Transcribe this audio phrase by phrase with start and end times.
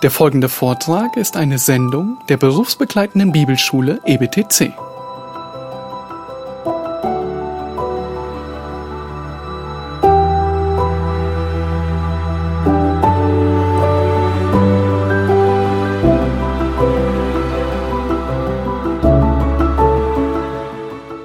[0.00, 4.72] Der folgende Vortrag ist eine Sendung der berufsbegleitenden Bibelschule EBTC.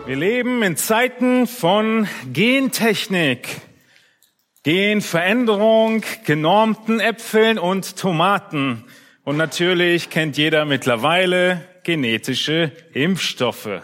[0.07, 3.61] Wir leben in Zeiten von Gentechnik,
[4.63, 8.85] Genveränderung, genormten Äpfeln und Tomaten.
[9.25, 13.81] Und natürlich kennt jeder mittlerweile genetische Impfstoffe.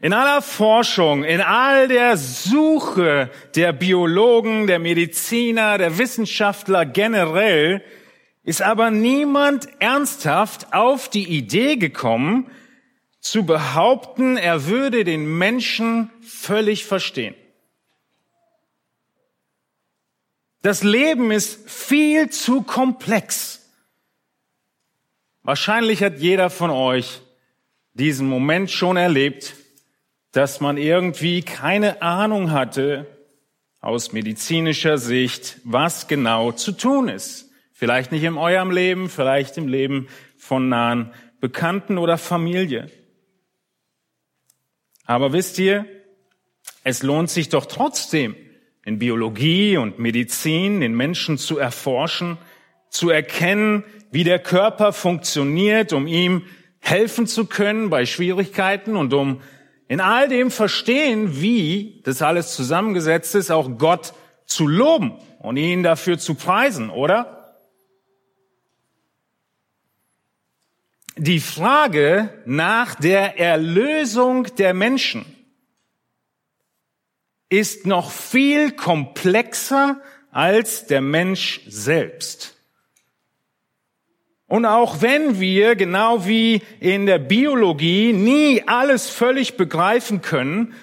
[0.00, 7.82] In aller Forschung, in all der Suche der Biologen, der Mediziner, der Wissenschaftler generell,
[8.44, 12.50] ist aber niemand ernsthaft auf die Idee gekommen,
[13.20, 17.34] zu behaupten, er würde den Menschen völlig verstehen.
[20.64, 23.68] Das Leben ist viel zu komplex.
[25.42, 27.20] Wahrscheinlich hat jeder von euch
[27.92, 29.56] diesen Moment schon erlebt,
[30.32, 33.06] dass man irgendwie keine Ahnung hatte
[33.82, 37.50] aus medizinischer Sicht, was genau zu tun ist.
[37.74, 40.08] Vielleicht nicht in eurem Leben, vielleicht im Leben
[40.38, 42.90] von nahen Bekannten oder Familie.
[45.04, 45.84] Aber wisst ihr,
[46.84, 48.34] es lohnt sich doch trotzdem,
[48.84, 52.38] in Biologie und Medizin den Menschen zu erforschen,
[52.88, 56.42] zu erkennen, wie der Körper funktioniert, um ihm
[56.80, 59.40] helfen zu können bei Schwierigkeiten und um
[59.88, 64.14] in all dem verstehen, wie das alles zusammengesetzt ist, auch Gott
[64.46, 67.34] zu loben und ihn dafür zu preisen, oder?
[71.16, 75.24] die Frage nach der Erlösung der Menschen
[77.58, 82.56] ist noch viel komplexer als der Mensch selbst.
[84.46, 90.74] Und auch wenn wir, genau wie in der Biologie, nie alles völlig begreifen können,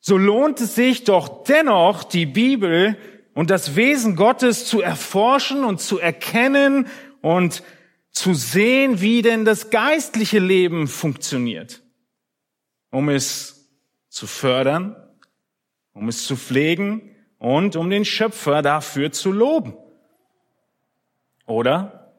[0.00, 2.96] so lohnt es sich doch dennoch, die Bibel
[3.34, 6.86] und das Wesen Gottes zu erforschen und zu erkennen
[7.20, 7.62] und
[8.10, 11.82] zu sehen, wie denn das geistliche Leben funktioniert,
[12.90, 13.68] um es
[14.08, 14.96] zu fördern,
[15.92, 19.76] um es zu pflegen und um den Schöpfer dafür zu loben.
[21.46, 22.14] Oder?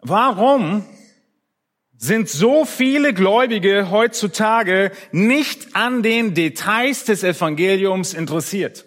[0.00, 0.84] Warum
[1.96, 8.84] sind so viele Gläubige heutzutage nicht an den Details des Evangeliums interessiert?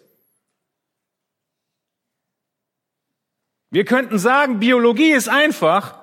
[3.71, 5.99] Wir könnten sagen, Biologie ist einfach.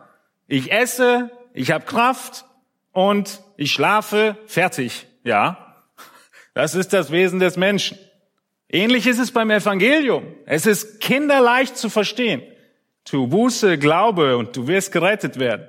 [0.46, 2.44] Ich esse, ich habe Kraft
[2.92, 5.06] und ich schlafe, fertig.
[5.24, 5.65] Ja,
[6.56, 7.98] das ist das Wesen des Menschen.
[8.70, 10.24] Ähnlich ist es beim Evangelium.
[10.46, 12.40] Es ist kinderleicht zu verstehen.
[13.04, 15.66] Tu Buße, Glaube und du wirst gerettet werden.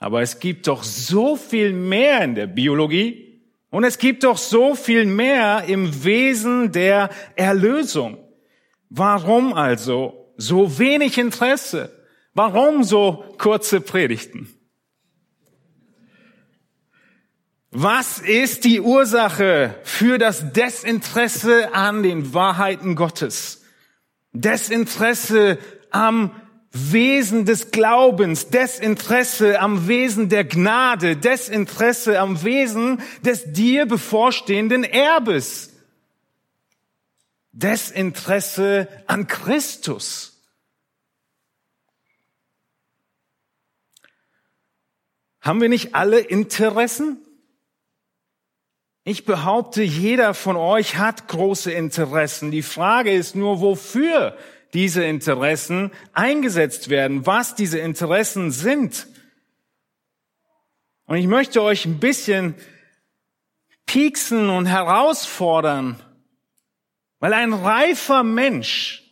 [0.00, 3.40] Aber es gibt doch so viel mehr in der Biologie
[3.70, 8.18] und es gibt doch so viel mehr im Wesen der Erlösung.
[8.90, 11.92] Warum also so wenig Interesse?
[12.32, 14.48] Warum so kurze Predigten?
[17.76, 23.64] Was ist die Ursache für das Desinteresse an den Wahrheiten Gottes?
[24.32, 25.58] Desinteresse
[25.90, 26.30] am
[26.70, 35.72] Wesen des Glaubens, Desinteresse am Wesen der Gnade, Desinteresse am Wesen des dir bevorstehenden Erbes.
[37.50, 40.40] Desinteresse an Christus.
[45.40, 47.23] Haben wir nicht alle Interessen?
[49.06, 52.50] Ich behaupte, jeder von euch hat große Interessen.
[52.50, 54.34] Die Frage ist nur, wofür
[54.72, 59.06] diese Interessen eingesetzt werden, was diese Interessen sind.
[61.06, 62.54] Und ich möchte euch ein bisschen
[63.84, 66.00] pieksen und herausfordern,
[67.20, 69.02] weil ein reifer Mensch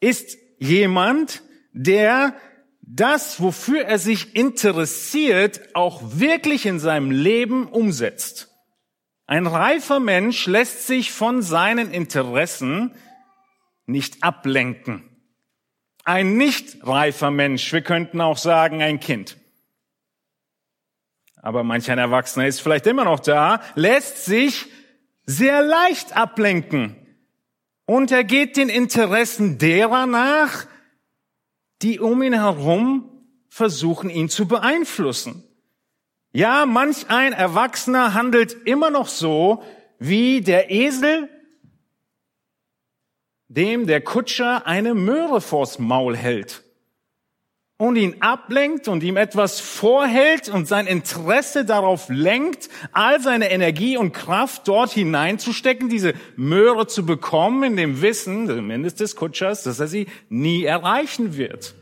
[0.00, 2.34] ist jemand, der
[2.82, 8.47] das, wofür er sich interessiert, auch wirklich in seinem Leben umsetzt.
[9.28, 12.94] Ein reifer Mensch lässt sich von seinen Interessen
[13.84, 15.04] nicht ablenken.
[16.02, 19.36] Ein nicht reifer Mensch, wir könnten auch sagen ein Kind,
[21.42, 24.66] aber manch ein Erwachsener ist vielleicht immer noch da, lässt sich
[25.26, 26.96] sehr leicht ablenken.
[27.84, 30.64] Und er geht den Interessen derer nach,
[31.82, 33.10] die um ihn herum
[33.50, 35.44] versuchen, ihn zu beeinflussen.
[36.32, 39.62] Ja, manch ein Erwachsener handelt immer noch so
[39.98, 41.28] wie der Esel,
[43.48, 46.62] dem der Kutscher eine Möhre vors Maul hält
[47.78, 53.96] und ihn ablenkt und ihm etwas vorhält und sein Interesse darauf lenkt, all seine Energie
[53.96, 59.78] und Kraft dort hineinzustecken, diese Möhre zu bekommen, in dem Wissen, zumindest des Kutschers, dass
[59.78, 61.74] er sie nie erreichen wird.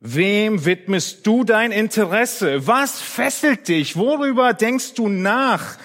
[0.00, 2.66] Wem widmest du dein Interesse?
[2.66, 3.96] Was fesselt dich?
[3.96, 5.78] Worüber denkst du nach?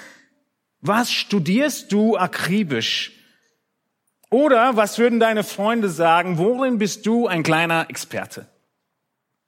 [0.82, 3.14] Was studierst du akribisch?
[4.30, 6.38] Oder was würden deine Freunde sagen?
[6.38, 8.48] Worin bist du ein kleiner Experte?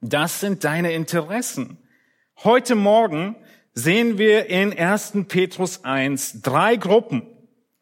[0.02, 1.78] Das sind deine Interessen.
[2.44, 3.36] Heute Morgen
[3.74, 5.14] sehen wir in 1.
[5.28, 7.24] Petrus 1 drei Gruppen,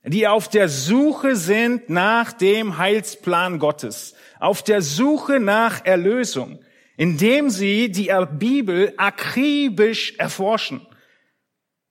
[0.04, 6.60] die auf der Suche sind nach dem Heilsplan Gottes, auf der Suche nach Erlösung,
[7.02, 10.86] indem sie die Bibel akribisch erforschen.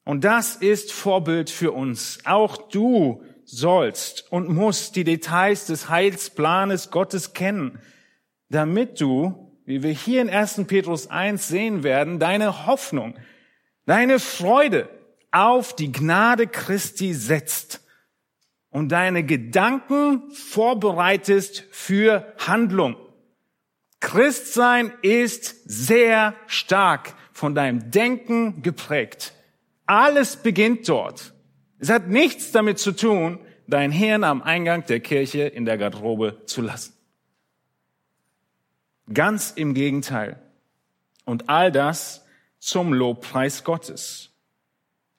[0.04, 2.20] Und das ist Vorbild für uns.
[2.26, 7.80] Auch du sollst und musst die Details des Heilsplanes Gottes kennen,
[8.50, 10.62] damit du, wie wir hier in 1.
[10.68, 13.16] Petrus 1 sehen werden, deine Hoffnung,
[13.86, 14.88] deine Freude
[15.32, 17.84] auf die Gnade Christi setzt
[18.68, 22.94] und deine Gedanken vorbereitest für Handlung.
[24.00, 29.34] Christsein ist sehr stark von deinem Denken geprägt.
[29.86, 31.34] Alles beginnt dort.
[31.78, 36.42] Es hat nichts damit zu tun, dein Hirn am Eingang der Kirche in der Garderobe
[36.46, 36.94] zu lassen.
[39.12, 40.40] Ganz im Gegenteil.
[41.24, 42.24] Und all das
[42.58, 44.30] zum Lobpreis Gottes.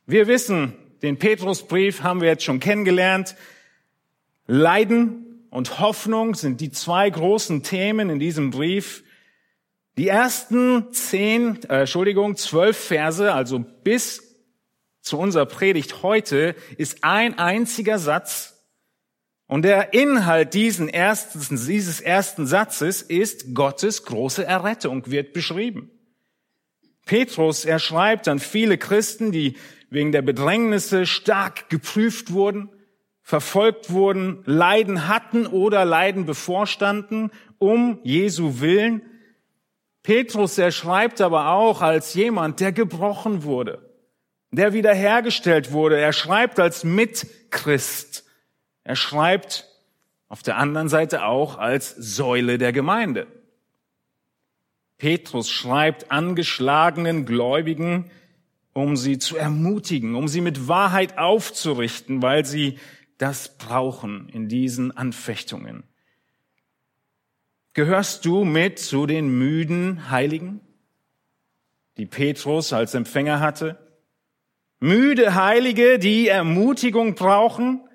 [0.06, 3.36] Wir wissen, den Petrusbrief haben wir jetzt schon kennengelernt.
[4.48, 9.04] Leiden und Hoffnung sind die zwei großen Themen in diesem Brief.
[9.98, 14.24] Die ersten zehn, äh, Entschuldigung, zwölf Verse, also bis
[15.02, 18.66] zu unserer Predigt heute ist ein einziger Satz.
[19.46, 25.92] Und der Inhalt diesen ersten, dieses ersten Satzes ist Gottes große Errettung wird beschrieben.
[27.06, 29.58] Petrus, er schreibt an viele Christen, die
[29.90, 32.70] wegen der Bedrängnisse stark geprüft wurden,
[33.32, 39.02] verfolgt wurden, Leiden hatten oder Leiden bevorstanden, um Jesu Willen.
[40.04, 43.92] Petrus, er schreibt aber auch als jemand, der gebrochen wurde
[44.52, 46.00] der wiederhergestellt wurde.
[46.00, 48.26] Er schreibt als Mitchrist.
[48.84, 49.68] Er schreibt
[50.28, 53.28] auf der anderen Seite auch als Säule der Gemeinde.
[54.98, 58.12] Petrus schreibt angeschlagenen Gläubigen,
[58.74, 62.78] um sie zu ermutigen, um sie mit Wahrheit aufzurichten, weil sie
[63.22, 65.84] das brauchen in diesen Anfechtungen.
[67.74, 70.60] Gehörst du mit zu den müden Heiligen,
[71.98, 73.78] die Petrus als Empfänger hatte?
[74.80, 77.88] Müde Heilige, die Ermutigung brauchen.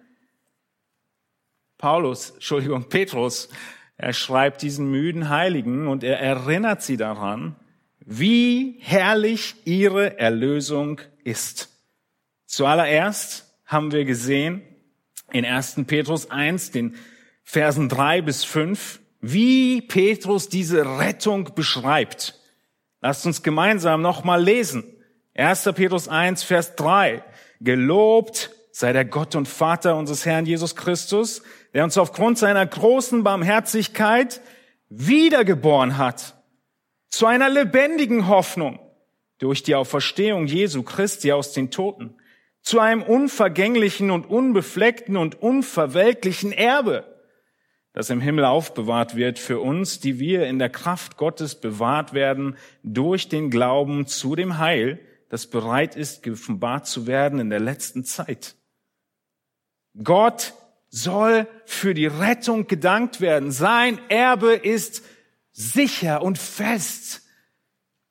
[1.76, 3.48] Paulus, Entschuldigung, Petrus,
[3.96, 7.56] er schreibt diesen müden Heiligen und er erinnert sie daran,
[7.98, 11.68] wie herrlich ihre Erlösung ist.
[12.44, 14.62] Zuallererst haben wir gesehen
[15.36, 15.82] in 1.
[15.86, 16.96] Petrus 1, den
[17.42, 22.40] Versen 3 bis 5, wie Petrus diese Rettung beschreibt.
[23.00, 24.84] Lasst uns gemeinsam nochmal lesen.
[25.34, 25.70] 1.
[25.74, 27.22] Petrus 1, Vers 3.
[27.60, 31.42] Gelobt sei der Gott und Vater unseres Herrn Jesus Christus,
[31.72, 34.40] der uns aufgrund seiner großen Barmherzigkeit
[34.88, 36.34] wiedergeboren hat
[37.08, 38.78] zu einer lebendigen Hoffnung
[39.38, 42.14] durch die Auferstehung Jesu Christi aus den Toten,
[42.66, 47.04] zu einem unvergänglichen und unbefleckten und unverwelklichen Erbe,
[47.92, 52.56] das im Himmel aufbewahrt wird für uns, die wir in der Kraft Gottes bewahrt werden
[52.82, 58.02] durch den Glauben zu dem Heil, das bereit ist, geoffenbart zu werden in der letzten
[58.02, 58.56] Zeit.
[60.02, 60.52] Gott
[60.88, 63.52] soll für die Rettung gedankt werden.
[63.52, 65.04] Sein Erbe ist
[65.52, 67.25] sicher und fest,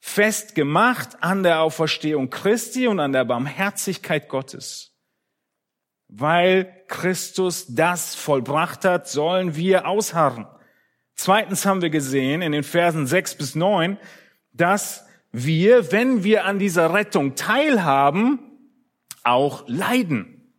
[0.08, 4.94] fest gemacht an der Auferstehung Christi und an der Barmherzigkeit Gottes.
[6.08, 10.46] Weil Christus das vollbracht hat, sollen wir ausharren.
[11.16, 13.98] Zweitens haben wir gesehen in den Versen sechs bis neun,
[14.54, 18.40] dass wir, wenn wir an dieser Rettung teilhaben,
[19.24, 20.54] auch leiden.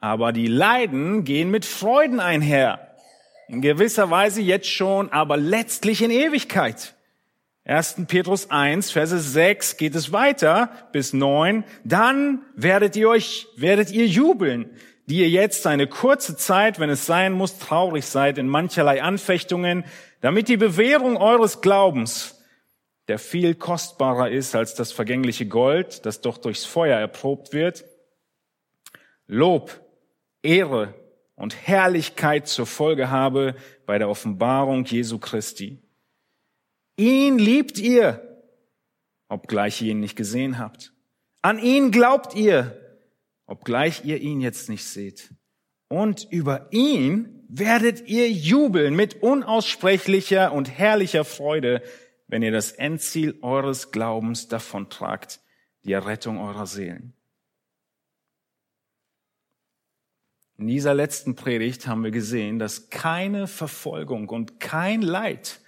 [0.00, 2.96] Aber die Leiden gehen mit Freuden einher.
[3.46, 6.96] In gewisser Weise jetzt schon, aber letztlich in Ewigkeit.
[7.64, 8.06] 1.
[8.08, 11.64] Petrus 1, Verse 6 geht es weiter bis 9.
[11.84, 14.70] Dann werdet ihr euch, werdet ihr jubeln,
[15.06, 19.84] die ihr jetzt eine kurze Zeit, wenn es sein muss, traurig seid in mancherlei Anfechtungen,
[20.20, 22.40] damit die Bewährung eures Glaubens,
[23.08, 27.84] der viel kostbarer ist als das vergängliche Gold, das doch durchs Feuer erprobt wird.
[29.26, 29.80] Lob
[30.42, 30.94] Ehre
[31.36, 33.54] und Herrlichkeit zur Folge habe
[33.86, 35.80] bei der Offenbarung Jesu Christi.
[36.96, 38.44] Ihn liebt ihr,
[39.28, 40.92] obgleich ihr ihn nicht gesehen habt.
[41.40, 42.78] An ihn glaubt ihr,
[43.46, 45.34] obgleich ihr ihn jetzt nicht seht.
[45.88, 51.82] Und über ihn werdet ihr jubeln mit unaussprechlicher und herrlicher Freude,
[52.28, 55.40] wenn ihr das Endziel eures Glaubens davontragt,
[55.84, 57.14] die Errettung eurer Seelen.
[60.56, 65.60] In dieser letzten Predigt haben wir gesehen, dass keine Verfolgung und kein Leid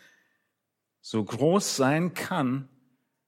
[1.06, 2.66] so groß sein kann,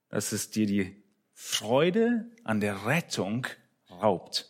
[0.09, 1.04] dass es dir die
[1.35, 3.47] Freude an der Rettung
[3.90, 4.47] raubt.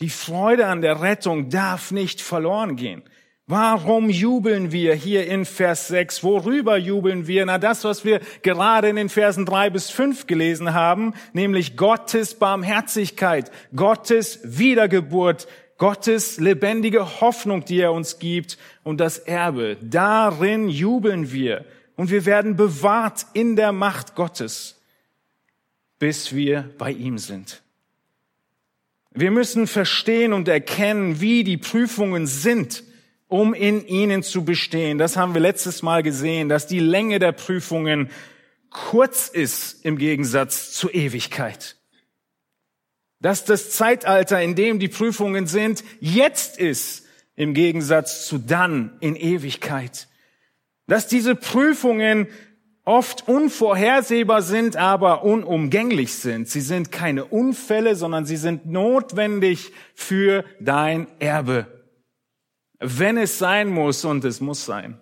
[0.00, 3.04] Die Freude an der Rettung darf nicht verloren gehen.
[3.46, 6.24] Warum jubeln wir hier in Vers 6?
[6.24, 7.46] Worüber jubeln wir?
[7.46, 12.34] Na, das, was wir gerade in den Versen 3 bis 5 gelesen haben, nämlich Gottes
[12.34, 15.46] Barmherzigkeit, Gottes Wiedergeburt,
[15.78, 19.76] Gottes lebendige Hoffnung, die er uns gibt und das Erbe.
[19.80, 21.64] Darin jubeln wir
[21.96, 24.80] und wir werden bewahrt in der Macht Gottes,
[25.98, 27.62] bis wir bei ihm sind.
[29.10, 32.82] Wir müssen verstehen und erkennen, wie die Prüfungen sind,
[33.28, 34.98] um in ihnen zu bestehen.
[34.98, 38.10] Das haben wir letztes Mal gesehen, dass die Länge der Prüfungen
[38.70, 41.76] kurz ist im Gegensatz zur Ewigkeit.
[43.24, 49.16] Dass das Zeitalter, in dem die Prüfungen sind, jetzt ist im Gegensatz zu dann in
[49.16, 50.08] Ewigkeit.
[50.86, 52.28] Dass diese Prüfungen
[52.84, 56.50] oft unvorhersehbar sind, aber unumgänglich sind.
[56.50, 61.86] Sie sind keine Unfälle, sondern sie sind notwendig für dein Erbe.
[62.78, 65.00] Wenn es sein muss, und es muss sein.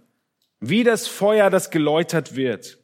[0.61, 2.79] Wie das Feuer, das geläutert wird.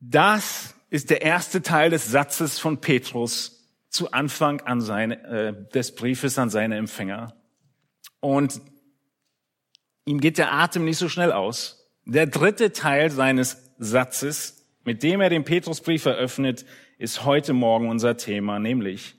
[0.00, 5.94] Das ist der erste Teil des Satzes von Petrus zu Anfang an seine, äh, des
[5.94, 7.34] Briefes an seine Empfänger.
[8.20, 8.60] Und
[10.04, 11.88] ihm geht der Atem nicht so schnell aus.
[12.04, 16.66] Der dritte Teil seines Satzes, mit dem er den Petrusbrief eröffnet,
[16.98, 19.16] ist heute Morgen unser Thema, nämlich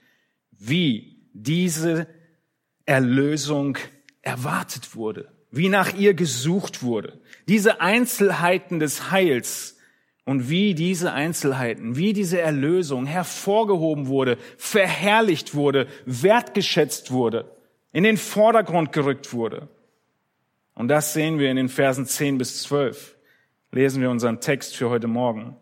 [0.51, 2.07] wie diese
[2.85, 3.77] Erlösung
[4.21, 9.77] erwartet wurde, wie nach ihr gesucht wurde, diese Einzelheiten des Heils
[10.25, 17.55] und wie diese Einzelheiten, wie diese Erlösung hervorgehoben wurde, verherrlicht wurde, wertgeschätzt wurde,
[17.91, 19.67] in den Vordergrund gerückt wurde.
[20.73, 23.15] Und das sehen wir in den Versen 10 bis 12.
[23.71, 25.55] Lesen wir unseren Text für heute Morgen.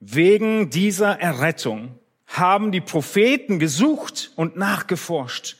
[0.00, 5.56] Wegen dieser Errettung haben die Propheten gesucht und nachgeforscht,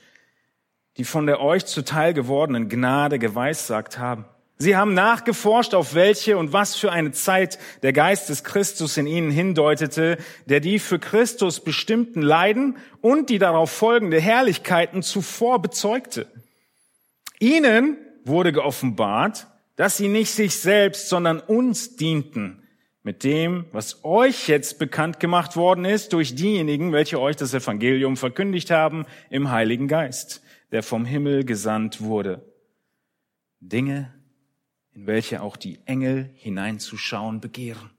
[0.97, 4.27] die von der euch zuteil gewordenen Gnade geweissagt haben.
[4.57, 9.07] Sie haben nachgeforscht, auf welche und was für eine Zeit der Geist des Christus in
[9.07, 16.29] ihnen hindeutete, der die für Christus bestimmten Leiden und die darauf folgende Herrlichkeiten zuvor bezeugte.
[17.41, 22.63] Ihnen wurde geoffenbart, dass sie nicht sich selbst, sondern uns dienten
[23.03, 28.17] mit dem, was euch jetzt bekannt gemacht worden ist durch diejenigen, welche euch das Evangelium
[28.17, 30.43] verkündigt haben im Heiligen Geist,
[30.73, 32.51] der vom Himmel gesandt wurde.
[33.61, 34.15] Dinge,
[34.95, 37.91] in welche auch die Engel hineinzuschauen begehren.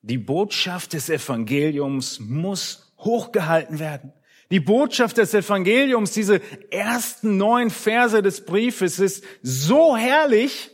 [0.00, 4.12] Die Botschaft des Evangeliums muss hochgehalten werden.
[4.50, 6.40] Die Botschaft des Evangeliums, diese
[6.70, 10.70] ersten neun Verse des Briefes ist so herrlich,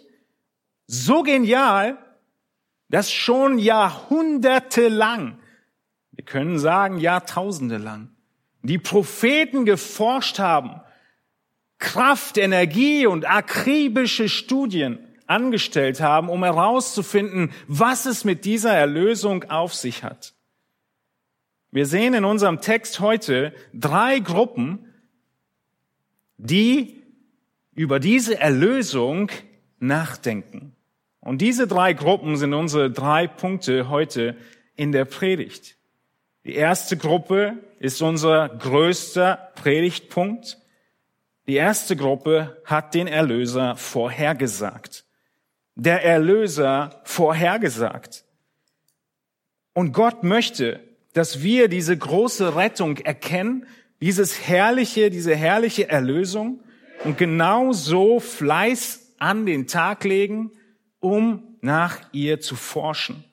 [0.87, 1.99] so genial,
[2.89, 5.39] dass schon Jahrhunderte lang,
[6.13, 8.11] wir können sagen Jahrtausende lang,
[8.63, 10.81] die Propheten geforscht haben,
[11.79, 19.75] Kraft, Energie und akribische Studien angestellt haben, um herauszufinden, was es mit dieser Erlösung auf
[19.75, 20.35] sich hat.
[21.71, 24.87] Wir sehen in unserem Text heute drei Gruppen,
[26.39, 27.03] die
[27.75, 29.31] über diese Erlösung
[29.79, 30.75] nachdenken.
[31.21, 34.37] Und diese drei Gruppen sind unsere drei Punkte heute
[34.77, 35.77] in der Predigt.
[36.45, 40.58] Die erste Gruppe ist unser größter Predigtpunkt.
[41.49, 45.07] Die erste Gruppe hat den Erlöser vorhergesagt.
[45.76, 48.25] Der Erlöser vorhergesagt.
[49.73, 50.81] Und Gott möchte,
[51.14, 53.67] dass wir diese große Rettung erkennen,
[54.02, 56.61] dieses herrliche, diese herrliche Erlösung
[57.05, 60.52] und genau so Fleiß an den Tag legen,
[61.00, 63.25] um nach ihr zu forschen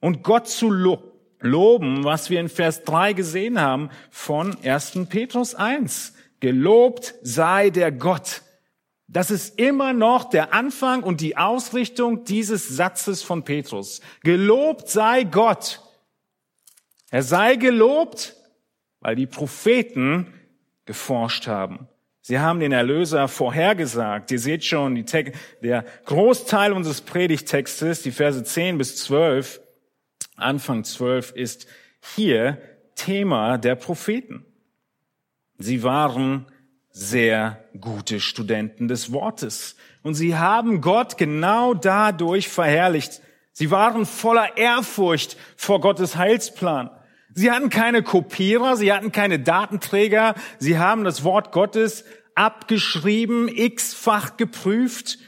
[0.00, 0.70] und Gott zu
[1.40, 5.06] loben, was wir in Vers 3 gesehen haben von 1.
[5.08, 6.14] Petrus 1.
[6.40, 8.42] Gelobt sei der Gott.
[9.06, 14.00] Das ist immer noch der Anfang und die Ausrichtung dieses Satzes von Petrus.
[14.22, 15.80] Gelobt sei Gott
[17.10, 18.36] Er sei gelobt,
[19.00, 20.32] weil die Propheten
[20.84, 21.88] geforscht haben.
[22.22, 24.30] Sie haben den Erlöser vorhergesagt.
[24.30, 25.04] Ihr seht schon,
[25.62, 29.60] der Großteil unseres Predigtextes, die Verse 10 bis 12,
[30.36, 31.66] Anfang 12, ist
[32.14, 32.58] hier
[32.94, 34.44] Thema der Propheten.
[35.62, 36.46] Sie waren
[36.88, 39.76] sehr gute Studenten des Wortes.
[40.02, 43.20] Und sie haben Gott genau dadurch verherrlicht.
[43.52, 46.90] Sie waren voller Ehrfurcht vor Gottes Heilsplan.
[47.34, 54.38] Sie hatten keine Kopierer, sie hatten keine Datenträger, sie haben das Wort Gottes abgeschrieben, x-fach
[54.38, 55.18] geprüft,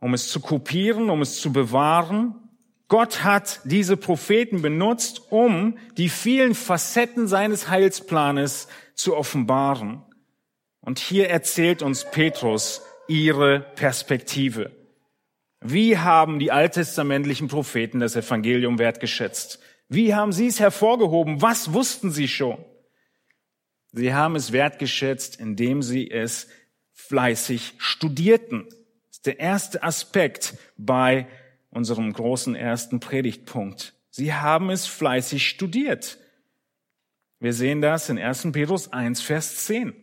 [0.00, 2.47] um es zu kopieren, um es zu bewahren.
[2.88, 10.02] Gott hat diese Propheten benutzt, um die vielen Facetten seines Heilsplanes zu offenbaren.
[10.80, 14.70] Und hier erzählt uns Petrus ihre Perspektive.
[15.60, 19.60] Wie haben die alttestamentlichen Propheten das Evangelium wertgeschätzt?
[19.88, 21.42] Wie haben sie es hervorgehoben?
[21.42, 22.64] Was wussten sie schon?
[23.92, 26.48] Sie haben es wertgeschätzt, indem sie es
[26.92, 28.66] fleißig studierten.
[28.68, 31.26] Das ist der erste Aspekt bei
[31.70, 33.94] unserem großen ersten Predigtpunkt.
[34.10, 36.18] Sie haben es fleißig studiert.
[37.40, 38.48] Wir sehen das in 1.
[38.52, 39.94] Petrus 1, Vers 10.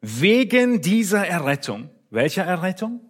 [0.00, 3.00] Wegen dieser Errettung, welcher Errettung?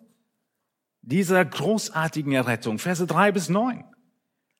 [1.01, 3.85] Dieser großartigen Errettung, Verse 3 bis 9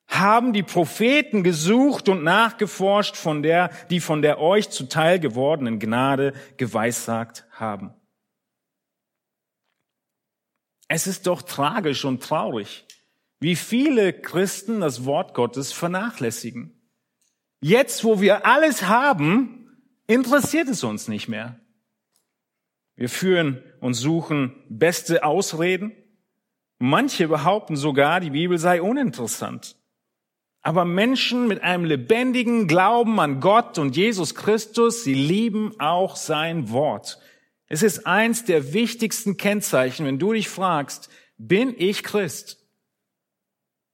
[0.07, 6.33] haben die Propheten gesucht und nachgeforscht, von der, die von der euch zuteil gewordenen Gnade
[6.57, 7.93] geweissagt haben.
[10.95, 12.85] Es ist doch tragisch und traurig,
[13.39, 16.79] wie viele Christen das Wort Gottes vernachlässigen.
[17.61, 21.59] Jetzt, wo wir alles haben, interessiert es uns nicht mehr.
[22.95, 25.93] Wir führen und suchen beste Ausreden.
[26.77, 29.75] Manche behaupten sogar, die Bibel sei uninteressant.
[30.61, 36.69] Aber Menschen mit einem lebendigen Glauben an Gott und Jesus Christus, sie lieben auch sein
[36.69, 37.17] Wort.
[37.67, 42.63] Es ist eins der wichtigsten Kennzeichen, wenn du dich fragst, bin ich Christ?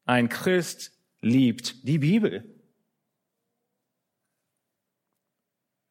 [0.06, 2.56] Ein Christ liebt die Bibel.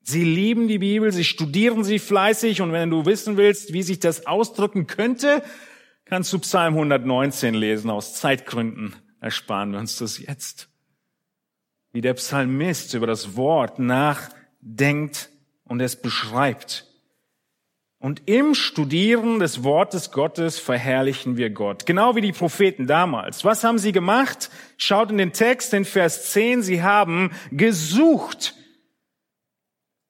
[0.03, 4.01] Sie lieben die Bibel, sie studieren sie fleißig und wenn du wissen willst, wie sich
[4.01, 5.43] das ausdrücken könnte,
[6.07, 7.91] kannst du Psalm 119 lesen.
[7.91, 10.69] Aus Zeitgründen ersparen wir uns das jetzt
[11.93, 15.31] wie der Psalmist über das Wort nachdenkt
[15.65, 16.88] und es beschreibt.
[18.01, 21.85] Und im Studieren des Wortes Gottes verherrlichen wir Gott.
[21.85, 23.45] Genau wie die Propheten damals.
[23.45, 24.51] Was haben sie gemacht?
[24.77, 26.63] Schaut in den Text, in Vers 10.
[26.63, 28.55] Sie haben gesucht.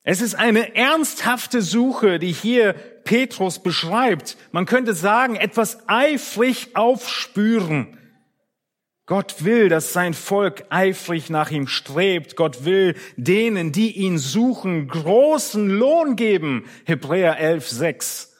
[0.03, 2.74] Es ist eine ernsthafte Suche, die hier
[3.05, 4.37] Petrus beschreibt.
[4.53, 7.98] Man könnte sagen, etwas eifrig aufspüren.
[9.09, 12.37] Gott will, dass sein Volk eifrig nach ihm strebt.
[12.37, 16.66] Gott will denen, die ihn suchen, großen Lohn geben.
[16.85, 18.37] Hebräer 11, 6.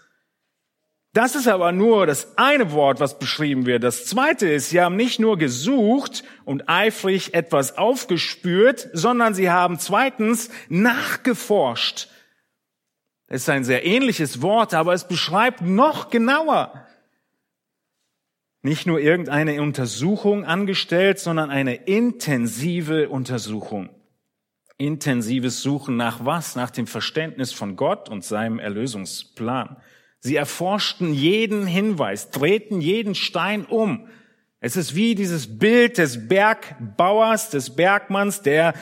[1.14, 3.83] Das ist aber nur das eine Wort, was beschrieben wird.
[3.83, 9.78] Das zweite ist, sie haben nicht nur gesucht und eifrig etwas aufgespürt, sondern sie haben
[9.78, 12.09] zweitens nachgeforscht.
[13.26, 16.88] Es ist ein sehr ähnliches Wort, aber es beschreibt noch genauer
[18.62, 23.90] nicht nur irgendeine Untersuchung angestellt, sondern eine intensive Untersuchung.
[24.77, 26.57] Intensives Suchen nach was?
[26.57, 29.77] Nach dem Verständnis von Gott und seinem Erlösungsplan.
[30.21, 34.09] Sie erforschten jeden Hinweis, drehten jeden Stein um.
[34.61, 38.75] Es ist wie dieses Bild des Bergbauers, des Bergmanns, der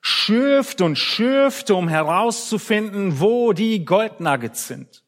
[0.00, 5.02] schürft und schürft, um herauszufinden, wo die Goldnuggets sind.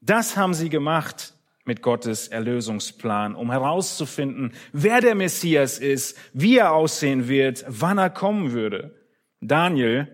[0.00, 1.35] Das haben sie gemacht
[1.66, 8.10] mit Gottes Erlösungsplan, um herauszufinden, wer der Messias ist, wie er aussehen wird, wann er
[8.10, 8.94] kommen würde.
[9.40, 10.08] Daniel,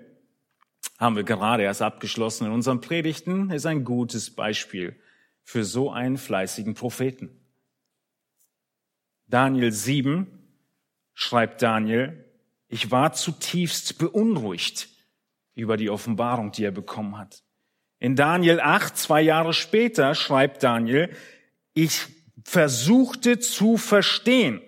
[0.99, 4.97] haben wir gerade erst abgeschlossen in unseren Predigten, ist ein gutes Beispiel
[5.43, 7.31] für so einen fleißigen Propheten.
[9.27, 10.27] Daniel 7
[11.15, 12.25] schreibt Daniel,
[12.69, 14.89] ich war zutiefst beunruhigt
[15.55, 17.43] über die Offenbarung, die er bekommen hat.
[17.99, 21.15] In Daniel 8, zwei Jahre später, schreibt Daniel,
[21.75, 22.07] ich
[22.45, 24.61] versuchte zu verstehen.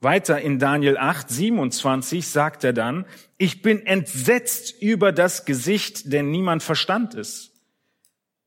[0.00, 3.04] Weiter in Daniel 8, 27 sagt er dann,
[3.36, 7.52] ich bin entsetzt über das Gesicht, denn niemand verstand es.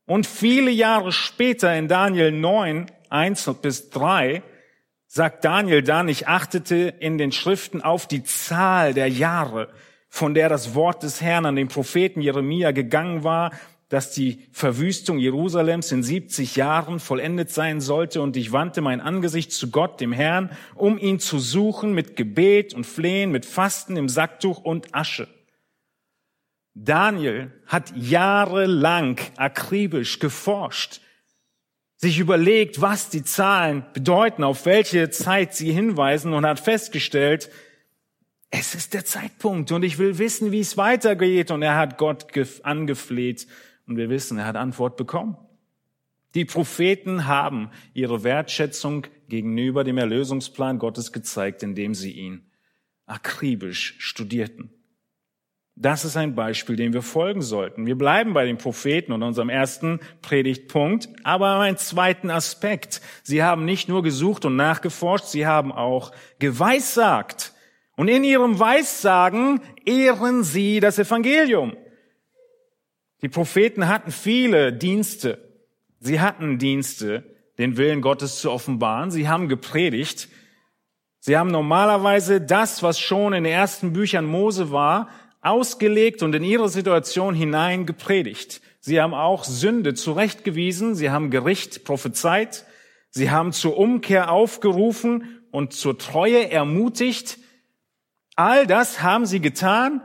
[0.06, 4.42] Und viele Jahre später in Daniel 9, 1 bis 3
[5.06, 9.68] sagt Daniel dann, ich achtete in den Schriften auf die Zahl der Jahre,
[10.08, 13.52] von der das Wort des Herrn an den Propheten Jeremia gegangen war
[13.92, 19.52] dass die Verwüstung Jerusalems in 70 Jahren vollendet sein sollte und ich wandte mein Angesicht
[19.52, 24.08] zu Gott, dem Herrn, um ihn zu suchen mit Gebet und Flehen, mit Fasten im
[24.08, 25.28] Sacktuch und Asche.
[26.72, 31.02] Daniel hat jahrelang akribisch geforscht,
[31.98, 37.50] sich überlegt, was die Zahlen bedeuten, auf welche Zeit sie hinweisen und hat festgestellt,
[38.50, 41.50] es ist der Zeitpunkt und ich will wissen, wie es weitergeht.
[41.50, 42.26] Und er hat Gott
[42.62, 43.46] angefleht
[43.86, 45.36] und wir wissen, er hat Antwort bekommen.
[46.34, 52.46] Die Propheten haben ihre Wertschätzung gegenüber dem Erlösungsplan Gottes gezeigt, indem sie ihn
[53.06, 54.70] akribisch studierten.
[55.74, 57.86] Das ist ein Beispiel, dem wir folgen sollten.
[57.86, 63.00] Wir bleiben bei den Propheten und unserem ersten Predigtpunkt, aber einen zweiten Aspekt.
[63.22, 67.54] Sie haben nicht nur gesucht und nachgeforscht, sie haben auch geweissagt.
[67.96, 71.74] Und in ihrem Weissagen ehren sie das Evangelium.
[73.22, 75.38] Die Propheten hatten viele Dienste.
[76.00, 77.22] Sie hatten Dienste,
[77.58, 79.12] den Willen Gottes zu offenbaren.
[79.12, 80.28] Sie haben gepredigt.
[81.20, 85.08] Sie haben normalerweise das, was schon in den ersten Büchern Mose war,
[85.40, 88.60] ausgelegt und in ihre Situation hinein gepredigt.
[88.80, 90.96] Sie haben auch Sünde zurechtgewiesen.
[90.96, 92.66] Sie haben Gericht prophezeit.
[93.10, 97.38] Sie haben zur Umkehr aufgerufen und zur Treue ermutigt.
[98.34, 100.02] All das haben sie getan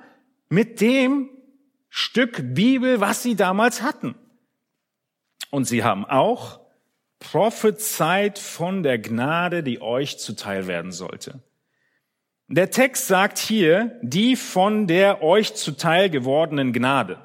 [0.50, 1.30] mit dem,
[1.90, 4.16] Stück Bibel, was sie damals hatten.
[5.50, 6.60] Und sie haben auch
[7.20, 11.42] prophezeit von der Gnade, die euch zuteil werden sollte.
[12.48, 17.20] Der Text sagt hier, die von der euch zuteil gewordenen Gnade.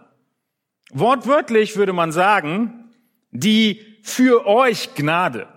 [0.91, 2.93] Wortwörtlich würde man sagen,
[3.31, 5.49] die für euch Gnade.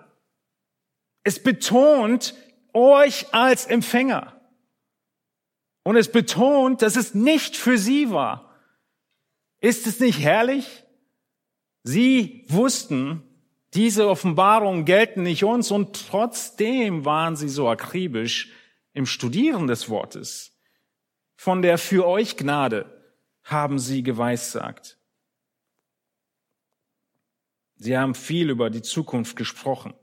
[1.24, 2.36] Es betont
[2.74, 4.39] euch als Empfänger.
[5.84, 8.44] Und es betont, dass es nicht für sie war.
[9.65, 10.84] Ist es nicht herrlich?
[11.82, 13.23] Sie wussten,
[13.73, 18.51] diese Offenbarungen gelten nicht uns und trotzdem waren sie so akribisch
[18.93, 20.56] im Studieren des Wortes.
[21.36, 22.86] Von der für euch Gnade
[23.43, 24.99] haben sie geweissagt.
[27.78, 29.95] Sie haben viel über die Zukunft gesprochen.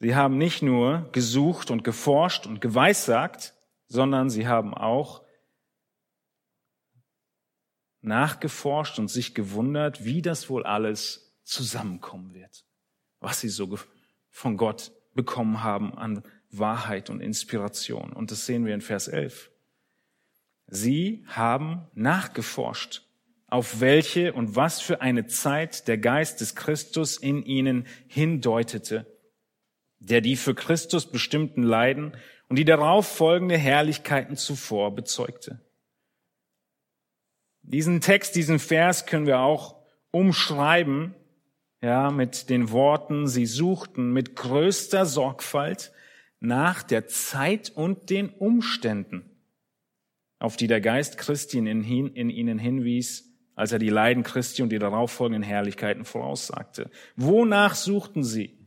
[0.00, 3.54] Sie haben nicht nur gesucht und geforscht und geweissagt,
[3.86, 5.24] sondern sie haben auch
[8.02, 12.64] nachgeforscht und sich gewundert, wie das wohl alles zusammenkommen wird,
[13.20, 13.78] was sie so
[14.30, 18.12] von Gott bekommen haben an Wahrheit und Inspiration.
[18.12, 19.50] Und das sehen wir in Vers 11.
[20.66, 23.02] Sie haben nachgeforscht,
[23.48, 29.06] auf welche und was für eine Zeit der Geist des Christus in ihnen hindeutete,
[29.98, 32.16] der die für Christus bestimmten Leiden
[32.48, 35.60] und die darauf folgende Herrlichkeiten zuvor bezeugte.
[37.62, 39.76] Diesen Text, diesen Vers können wir auch
[40.10, 41.14] umschreiben,
[41.82, 45.92] ja, mit den Worten, sie suchten mit größter Sorgfalt
[46.40, 49.30] nach der Zeit und den Umständen,
[50.38, 54.70] auf die der Geist Christi in, in ihnen hinwies, als er die Leiden Christi und
[54.70, 56.90] die darauffolgenden Herrlichkeiten voraussagte.
[57.16, 58.58] Wonach suchten sie?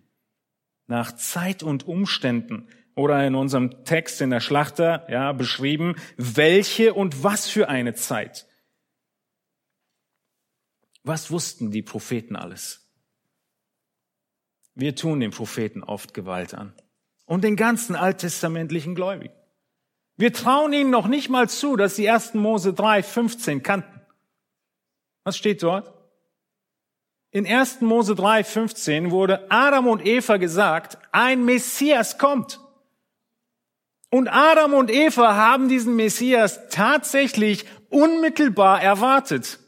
[0.88, 7.24] Nach Zeit und Umständen oder in unserem Text in der Schlachter, ja, beschrieben, welche und
[7.24, 8.48] was für eine Zeit.
[11.04, 12.84] Was wussten die Propheten alles?
[14.76, 16.74] Wir tun den Propheten oft Gewalt an.
[17.26, 19.34] Und den ganzen alttestamentlichen Gläubigen.
[20.16, 22.36] Wir trauen ihnen noch nicht mal zu, dass sie 1.
[22.36, 24.02] Mose 3, 15 kannten.
[25.24, 25.92] Was steht dort?
[27.32, 27.82] In 1.
[27.82, 32.60] Mose 3, 15 wurde Adam und Eva gesagt, ein Messias kommt.
[34.12, 39.60] Und Adam und Eva haben diesen Messias tatsächlich unmittelbar erwartet.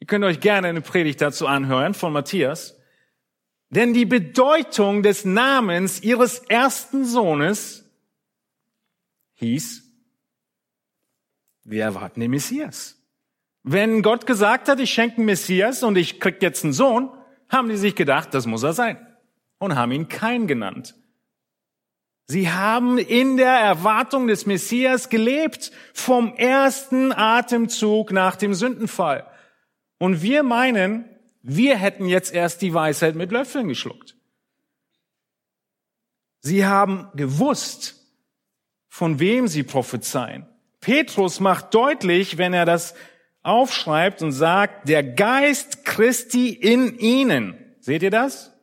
[0.00, 2.76] Ihr könnt euch gerne eine Predigt dazu anhören von Matthias.
[3.68, 7.88] Denn die Bedeutung des Namens ihres ersten Sohnes
[9.34, 9.84] hieß,
[11.64, 12.96] wir erwarten den Messias.
[13.62, 17.10] Wenn Gott gesagt hat, ich schenke einen Messias und ich krieg jetzt einen Sohn,
[17.48, 19.06] haben die sich gedacht, das muss er sein.
[19.58, 20.94] Und haben ihn kein genannt.
[22.26, 29.29] Sie haben in der Erwartung des Messias gelebt, vom ersten Atemzug nach dem Sündenfall.
[30.00, 31.04] Und wir meinen,
[31.42, 34.16] wir hätten jetzt erst die Weisheit mit Löffeln geschluckt.
[36.40, 37.96] Sie haben gewusst,
[38.88, 40.46] von wem sie prophezeien.
[40.80, 42.94] Petrus macht deutlich, wenn er das
[43.42, 47.58] aufschreibt und sagt, der Geist Christi in ihnen.
[47.80, 48.54] Seht ihr das?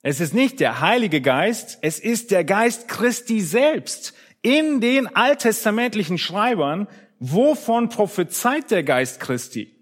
[0.00, 6.16] Es ist nicht der Heilige Geist, es ist der Geist Christi selbst in den alttestamentlichen
[6.16, 6.88] Schreibern.
[7.18, 9.75] Wovon prophezeit der Geist Christi?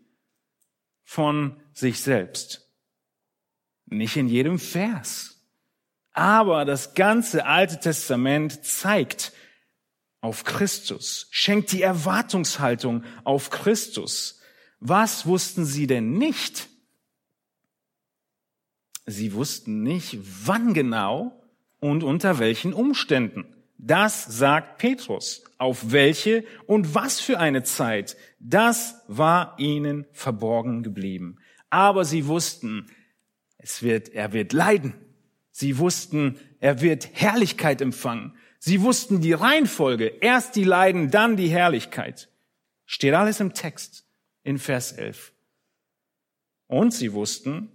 [1.05, 2.69] Von sich selbst.
[3.87, 5.43] Nicht in jedem Vers.
[6.12, 9.33] Aber das ganze Alte Testament zeigt
[10.21, 14.40] auf Christus, schenkt die Erwartungshaltung auf Christus.
[14.81, 16.69] Was wussten sie denn nicht?
[19.07, 21.43] Sie wussten nicht, wann genau
[21.79, 23.63] und unter welchen Umständen.
[23.79, 25.45] Das sagt Petrus.
[25.59, 28.17] Auf welche und was für eine Zeit.
[28.39, 31.39] Das war ihnen verborgen geblieben.
[31.71, 32.91] Aber sie wussten,
[33.59, 34.95] es wird, er wird leiden.
[35.51, 38.35] Sie wussten, er wird Herrlichkeit empfangen.
[38.59, 40.07] Sie wussten die Reihenfolge.
[40.07, 42.29] Erst die Leiden, dann die Herrlichkeit.
[42.87, 44.07] Steht alles im Text
[44.43, 45.33] in Vers 11.
[46.67, 47.71] Und sie wussten,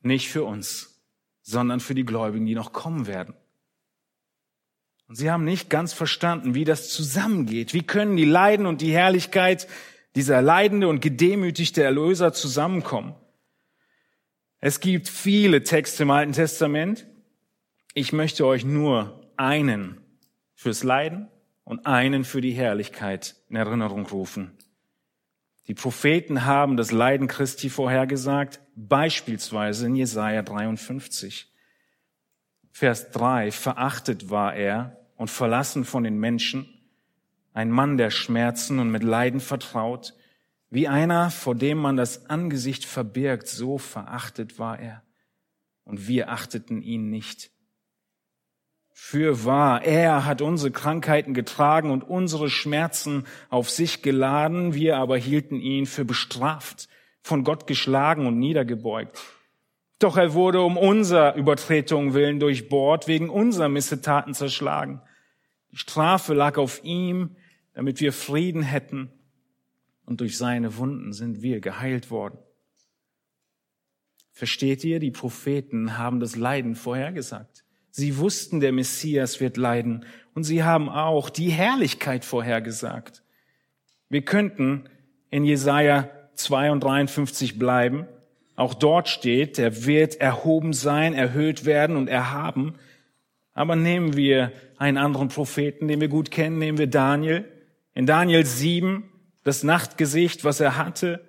[0.00, 1.00] nicht für uns,
[1.42, 3.34] sondern für die Gläubigen, die noch kommen werden.
[5.06, 7.74] Und sie haben nicht ganz verstanden, wie das zusammengeht.
[7.74, 9.68] Wie können die Leiden und die Herrlichkeit
[10.14, 13.14] dieser leidende und gedemütigte Erlöser zusammenkommen?
[14.60, 17.06] Es gibt viele Texte im Alten Testament.
[17.92, 20.00] Ich möchte euch nur einen
[20.54, 21.28] fürs Leiden
[21.64, 24.52] und einen für die Herrlichkeit in Erinnerung rufen.
[25.66, 31.50] Die Propheten haben das Leiden Christi vorhergesagt, beispielsweise in Jesaja 53.
[32.76, 36.66] Vers 3, verachtet war er und verlassen von den Menschen,
[37.52, 40.12] ein Mann der Schmerzen und mit Leiden vertraut,
[40.70, 45.04] wie einer, vor dem man das Angesicht verbirgt, so verachtet war er.
[45.84, 47.52] Und wir achteten ihn nicht.
[48.90, 55.16] Für wahr, er hat unsere Krankheiten getragen und unsere Schmerzen auf sich geladen, wir aber
[55.16, 56.88] hielten ihn für bestraft,
[57.22, 59.22] von Gott geschlagen und niedergebeugt.
[60.04, 65.00] Doch er wurde um unser Übertretung willen durchbohrt, wegen unserer Missetaten zerschlagen.
[65.70, 67.36] Die Strafe lag auf ihm,
[67.72, 69.10] damit wir Frieden hätten.
[70.04, 72.36] Und durch seine Wunden sind wir geheilt worden.
[74.30, 75.00] Versteht ihr?
[75.00, 77.64] Die Propheten haben das Leiden vorhergesagt.
[77.90, 80.04] Sie wussten, der Messias wird leiden.
[80.34, 83.22] Und sie haben auch die Herrlichkeit vorhergesagt.
[84.10, 84.84] Wir könnten
[85.30, 88.06] in Jesaja 52 bleiben
[88.56, 92.74] auch dort steht, er wird erhoben sein, erhöht werden und erhaben.
[93.52, 97.44] Aber nehmen wir einen anderen Propheten, den wir gut kennen, nehmen wir Daniel.
[97.94, 99.10] In Daniel 7,
[99.44, 101.24] das Nachtgesicht, was er hatte,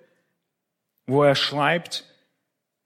[1.07, 2.05] wo er schreibt,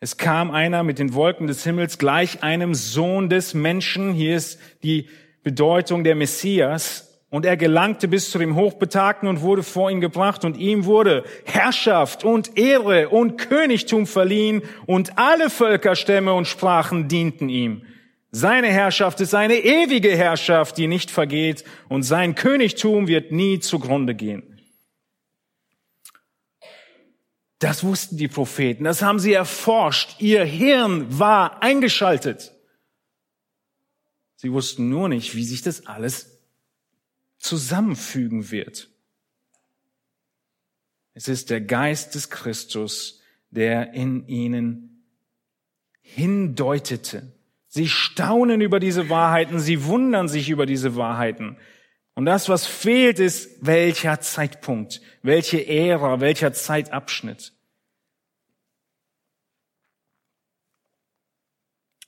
[0.01, 4.13] es kam einer mit den Wolken des Himmels gleich einem Sohn des Menschen.
[4.13, 5.09] Hier ist die
[5.43, 7.08] Bedeutung der Messias.
[7.29, 11.23] Und er gelangte bis zu dem Hochbetagten und wurde vor ihn gebracht und ihm wurde
[11.45, 17.83] Herrschaft und Ehre und Königtum verliehen und alle Völkerstämme und Sprachen dienten ihm.
[18.31, 24.15] Seine Herrschaft ist eine ewige Herrschaft, die nicht vergeht und sein Königtum wird nie zugrunde
[24.15, 24.49] gehen.
[27.59, 30.15] Das wussten die Propheten, das haben sie erforscht.
[30.19, 32.53] Ihr Hirn war eingeschaltet.
[34.37, 36.38] Sie wussten nur nicht, wie sich das alles
[37.39, 38.89] zusammenfügen wird.
[41.13, 45.05] Es ist der Geist des Christus, der in ihnen
[46.01, 47.33] hindeutete.
[47.67, 51.57] Sie staunen über diese Wahrheiten, sie wundern sich über diese Wahrheiten.
[52.15, 57.53] Und das, was fehlt, ist welcher Zeitpunkt, welche Ära, welcher Zeitabschnitt.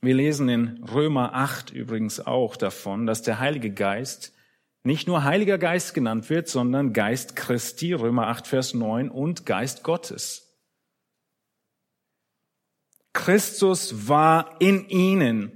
[0.01, 4.33] Wir lesen in Römer 8 übrigens auch davon, dass der Heilige Geist
[4.83, 9.83] nicht nur Heiliger Geist genannt wird, sondern Geist Christi, Römer 8, Vers 9, und Geist
[9.83, 10.47] Gottes.
[13.13, 15.51] Christus war in ihnen,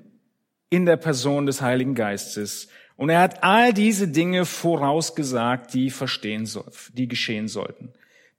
[0.70, 2.68] in der Person des Heiligen Geistes.
[2.98, 7.94] Und er hat all diese Dinge vorausgesagt, die verstehen soll, die geschehen sollten.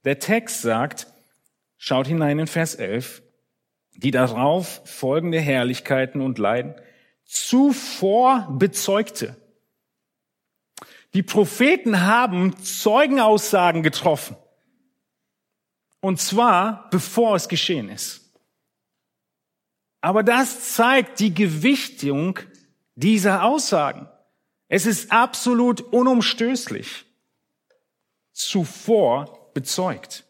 [0.05, 1.07] Der Text sagt,
[1.77, 3.21] schaut hinein in Vers 11,
[3.95, 6.75] die darauf folgende Herrlichkeiten und Leiden
[7.25, 9.35] zuvor bezeugte.
[11.13, 14.35] Die Propheten haben Zeugenaussagen getroffen.
[15.99, 18.31] Und zwar, bevor es geschehen ist.
[20.01, 22.39] Aber das zeigt die Gewichtung
[22.95, 24.07] dieser Aussagen.
[24.67, 27.05] Es ist absolut unumstößlich.
[28.31, 30.25] Zuvor bezeugt.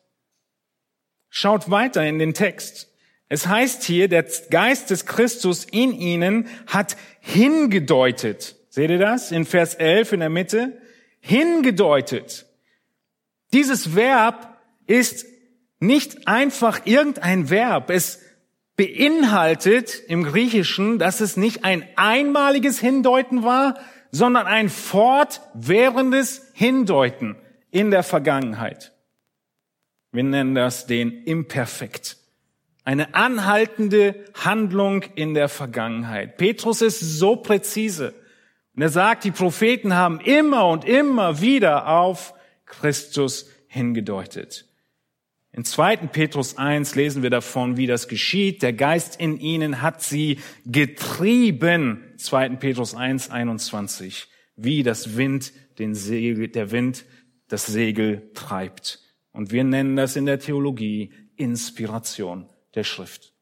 [1.30, 2.92] Schaut weiter in den Text.
[3.30, 8.57] Es heißt hier, der Geist des Christus in ihnen hat hingedeutet.
[8.78, 9.32] Seht ihr das?
[9.32, 10.80] In Vers 11 in der Mitte.
[11.20, 12.46] Hingedeutet.
[13.52, 15.26] Dieses Verb ist
[15.80, 17.90] nicht einfach irgendein Verb.
[17.90, 18.22] Es
[18.76, 23.80] beinhaltet im Griechischen, dass es nicht ein einmaliges Hindeuten war,
[24.12, 27.36] sondern ein fortwährendes Hindeuten
[27.72, 28.94] in der Vergangenheit.
[30.12, 32.18] Wir nennen das den Imperfekt.
[32.84, 36.38] Eine anhaltende Handlung in der Vergangenheit.
[36.38, 38.14] Petrus ist so präzise.
[38.78, 42.36] Und er sagt, die Propheten haben immer und immer wieder auf
[42.68, 44.66] Christus hingedeutet.
[45.52, 45.98] In 2.
[45.98, 48.62] Petrus 1 lesen wir davon, wie das geschieht.
[48.62, 52.14] Der Geist in ihnen hat sie getrieben.
[52.18, 52.50] 2.
[52.50, 54.28] Petrus 1, 21.
[54.56, 57.04] Wie das Wind den Segel, der Wind
[57.48, 59.02] das Segel treibt.
[59.32, 63.34] Und wir nennen das in der Theologie Inspiration der Schrift.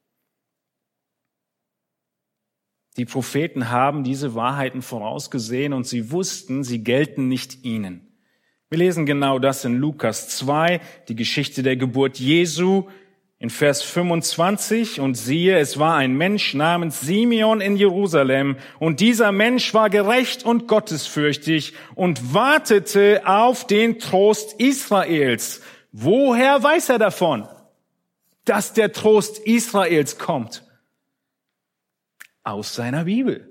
[2.96, 8.06] Die Propheten haben diese Wahrheiten vorausgesehen und sie wussten, sie gelten nicht ihnen.
[8.70, 12.88] Wir lesen genau das in Lukas 2, die Geschichte der Geburt Jesu
[13.38, 19.30] in Vers 25 und siehe, es war ein Mensch namens Simeon in Jerusalem und dieser
[19.30, 25.60] Mensch war gerecht und gottesfürchtig und wartete auf den Trost Israels.
[25.92, 27.46] Woher weiß er davon,
[28.46, 30.65] dass der Trost Israels kommt?
[32.46, 33.48] Aus seiner Bibel.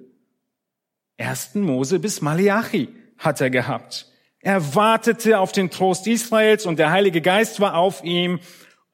[1.18, 4.10] Ersten Mose bis Malachi hat er gehabt.
[4.40, 8.40] Er wartete auf den Trost Israels und der Heilige Geist war auf ihm.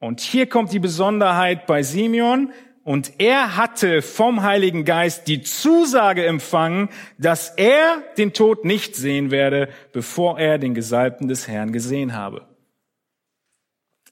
[0.00, 2.52] Und hier kommt die Besonderheit bei Simeon.
[2.82, 9.30] Und er hatte vom Heiligen Geist die Zusage empfangen, dass er den Tod nicht sehen
[9.30, 12.48] werde, bevor er den Gesalbten des Herrn gesehen habe.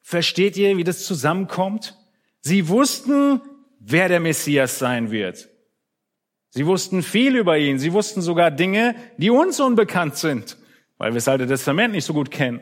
[0.03, 1.97] Versteht ihr, wie das zusammenkommt?
[2.43, 3.41] Sie wussten,
[3.81, 5.50] wer der Messias sein wird.
[6.51, 7.79] Sie wussten viel über ihn.
[7.79, 10.57] Sie wussten sogar Dinge, die uns unbekannt sind
[11.01, 12.61] weil wir das Alte Testament nicht so gut kennen.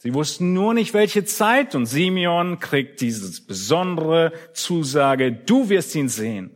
[0.00, 6.08] Sie wussten nur nicht, welche Zeit und Simeon kriegt diese besondere Zusage, du wirst ihn
[6.08, 6.50] sehen.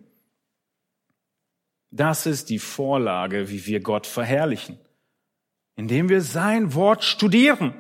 [1.93, 4.77] Das ist die Vorlage, wie wir Gott verherrlichen.
[5.77, 7.75] Indem wir sein Wort studieren,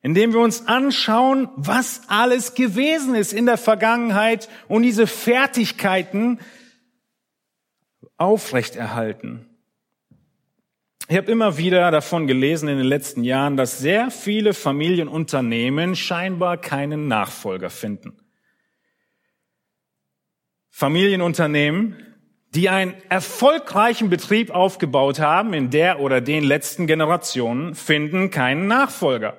[0.00, 6.40] indem wir uns anschauen, was alles gewesen ist in der Vergangenheit und diese Fertigkeiten
[8.22, 9.46] aufrechterhalten.
[11.08, 16.56] Ich habe immer wieder davon gelesen in den letzten Jahren, dass sehr viele Familienunternehmen scheinbar
[16.56, 18.16] keinen Nachfolger finden.
[20.70, 21.96] Familienunternehmen,
[22.54, 29.36] die einen erfolgreichen Betrieb aufgebaut haben in der oder den letzten Generationen, finden keinen Nachfolger.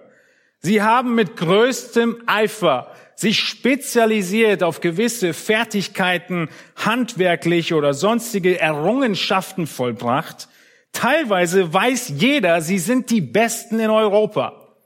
[0.59, 10.47] Sie haben mit größtem Eifer sich spezialisiert auf gewisse Fertigkeiten, handwerklich oder sonstige Errungenschaften vollbracht,
[10.93, 14.77] Teilweise weiß jeder, sie sind die Besten in Europa.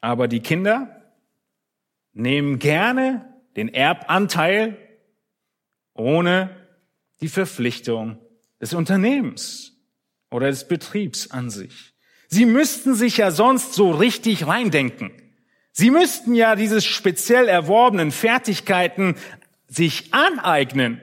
[0.00, 1.14] Aber die Kinder
[2.12, 4.76] nehmen gerne den Erbanteil
[5.94, 6.54] ohne
[7.20, 8.18] die Verpflichtung
[8.60, 9.72] des Unternehmens
[10.30, 11.94] oder des Betriebs an sich.
[12.28, 15.12] Sie müssten sich ja sonst so richtig reindenken.
[15.78, 19.14] Sie müssten ja diese speziell erworbenen Fertigkeiten
[19.68, 21.02] sich aneignen.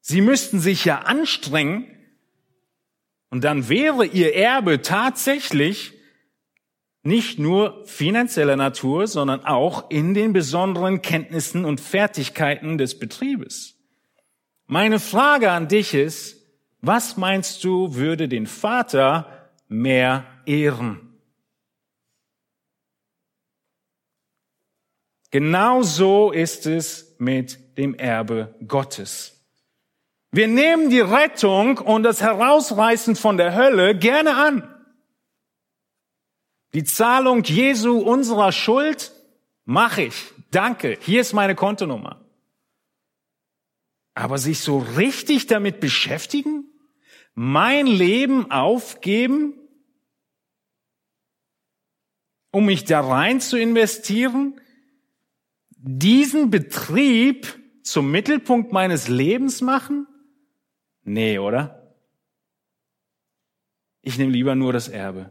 [0.00, 1.84] Sie müssten sich ja anstrengen
[3.30, 5.94] und dann wäre ihr Erbe tatsächlich
[7.02, 13.74] nicht nur finanzieller Natur, sondern auch in den besonderen Kenntnissen und Fertigkeiten des Betriebes.
[14.68, 16.40] Meine Frage an dich ist,
[16.82, 21.03] was meinst du, würde den Vater mehr ehren?
[25.34, 29.44] Genauso ist es mit dem Erbe Gottes.
[30.30, 34.86] Wir nehmen die Rettung und das Herausreißen von der Hölle gerne an.
[36.72, 39.10] Die Zahlung Jesu unserer Schuld
[39.64, 40.14] mache ich.
[40.52, 40.98] Danke.
[41.00, 42.24] Hier ist meine Kontonummer.
[44.14, 46.64] Aber sich so richtig damit beschäftigen?
[47.34, 49.54] Mein Leben aufgeben?
[52.52, 54.60] Um mich da rein zu investieren?
[55.86, 60.06] Diesen Betrieb zum Mittelpunkt meines Lebens machen?
[61.02, 61.94] Nee, oder?
[64.00, 65.30] Ich nehme lieber nur das Erbe.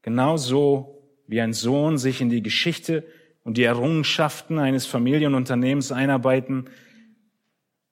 [0.00, 3.04] Genauso wie ein Sohn sich in die Geschichte
[3.44, 6.70] und die Errungenschaften eines Familienunternehmens einarbeiten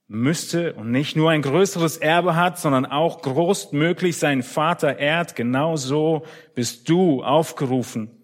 [0.06, 6.24] müsste und nicht nur ein größeres Erbe hat, sondern auch großmöglich seinen Vater ehrt, genauso
[6.54, 8.23] bist du aufgerufen,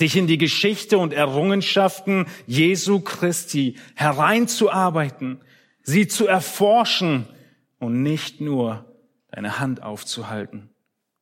[0.00, 5.40] dich in die Geschichte und Errungenschaften Jesu Christi hereinzuarbeiten,
[5.82, 7.26] sie zu erforschen
[7.78, 8.84] und nicht nur
[9.28, 10.70] deine Hand aufzuhalten.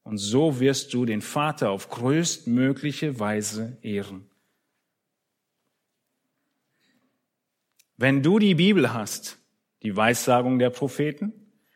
[0.05, 4.29] Und so wirst du den Vater auf größtmögliche Weise ehren.
[7.97, 9.39] Wenn du die Bibel hast,
[9.83, 11.33] die Weissagung der Propheten,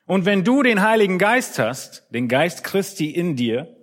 [0.07, 3.76] und wenn du den Heiligen Geist hast, den Geist Christi in dir,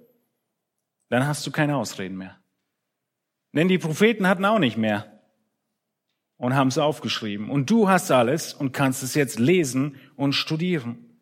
[1.10, 2.43] dann hast du keine Ausreden mehr.
[3.54, 5.22] Denn die Propheten hatten auch nicht mehr
[6.38, 7.50] und haben es aufgeschrieben.
[7.50, 11.20] Und du hast alles und kannst es jetzt lesen und studieren.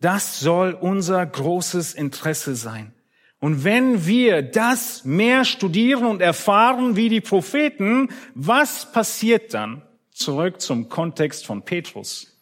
[0.00, 2.92] Das soll unser großes Interesse sein.
[3.38, 9.82] Und wenn wir das mehr studieren und erfahren wie die Propheten, was passiert dann?
[10.12, 12.38] Zurück zum Kontext von Petrus.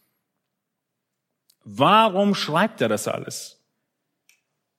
[1.64, 3.62] Warum schreibt er das alles?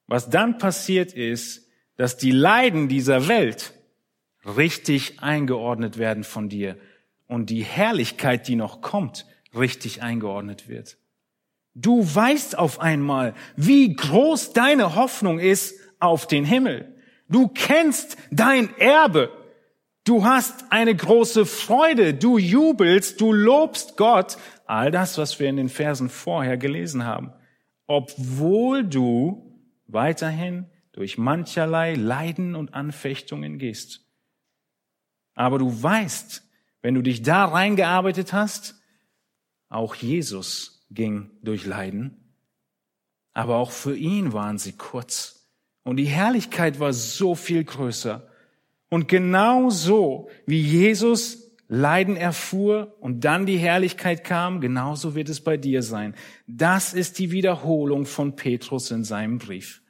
[0.08, 3.74] Was dann passiert ist, dass die Leiden dieser Welt
[4.46, 6.78] richtig eingeordnet werden von dir
[7.28, 9.26] und die Herrlichkeit, die noch kommt,
[9.56, 10.98] richtig eingeordnet wird.
[11.74, 16.96] Du weißt auf einmal, wie groß deine Hoffnung ist auf den Himmel.
[17.30, 19.32] Du kennst dein Erbe.
[20.04, 22.14] Du hast eine große Freude.
[22.14, 24.38] Du jubelst, du lobst Gott.
[24.66, 27.32] All das, was wir in den Versen vorher gelesen haben.
[27.88, 29.56] Obwohl du
[29.88, 34.06] weiterhin durch mancherlei Leiden und Anfechtungen gehst.
[35.34, 36.44] Aber du weißt,
[36.82, 38.82] wenn du dich da reingearbeitet hast,
[39.70, 42.36] auch Jesus ging durch Leiden,
[43.34, 45.50] aber auch für ihn waren sie kurz.
[45.84, 48.28] Und die Herrlichkeit war so viel größer.
[48.90, 55.42] Und genau so, wie Jesus Leiden erfuhr und dann die Herrlichkeit kam, genauso wird es
[55.42, 56.14] bei dir sein.
[56.46, 59.82] Das ist die Wiederholung von Petrus in seinem Brief.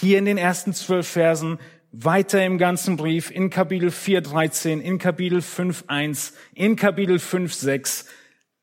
[0.00, 1.58] Hier in den ersten zwölf Versen
[1.92, 7.52] weiter im ganzen Brief, in Kapitel 4, 13, in Kapitel 5, 1, in Kapitel 5,
[7.52, 8.06] 6.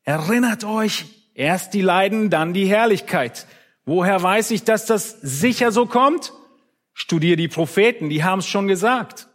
[0.03, 1.05] Erinnert euch,
[1.36, 3.45] erst die Leiden, dann die Herrlichkeit.
[3.86, 6.34] Woher weiß ich, dass das sicher so kommt?
[6.93, 9.27] Studier die Propheten, die haben es schon gesagt.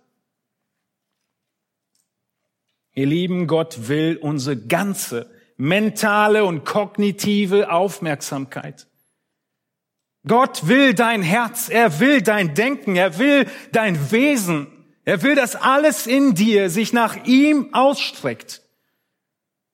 [2.94, 8.86] Ihr Lieben, Gott will unsere ganze mentale und kognitive Aufmerksamkeit.
[10.26, 14.68] Gott will dein Herz, er will dein Denken, er will dein Wesen,
[15.04, 18.62] er will, dass alles in dir sich nach ihm ausstreckt.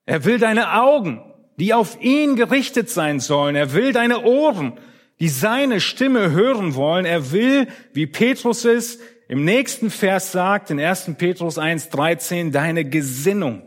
[0.05, 1.21] Er will deine Augen,
[1.57, 3.55] die auf ihn gerichtet sein sollen.
[3.55, 4.73] Er will deine Ohren,
[5.21, 7.05] die seine Stimme hören wollen.
[7.05, 8.99] Er will, wie Petrus es
[9.29, 11.11] im nächsten Vers sagt, in 1.
[11.17, 13.61] Petrus 1.13, deine Gesinnung.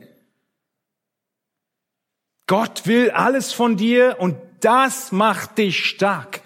[2.47, 6.43] Gott will alles von dir und das macht dich stark.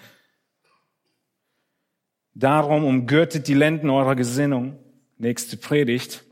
[2.39, 4.79] Darum umgürtet die Lenden eurer Gesinnung.
[5.17, 6.23] Nächste Predigt.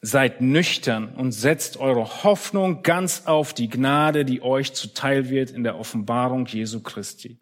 [0.00, 5.64] Seid nüchtern und setzt eure Hoffnung ganz auf die Gnade, die euch zuteil wird in
[5.64, 7.40] der Offenbarung Jesu Christi.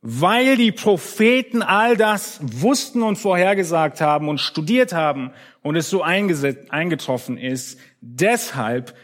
[0.00, 5.30] Weil die Propheten all das wussten und vorhergesagt haben und studiert haben
[5.62, 8.96] und es so eingetroffen ist, deshalb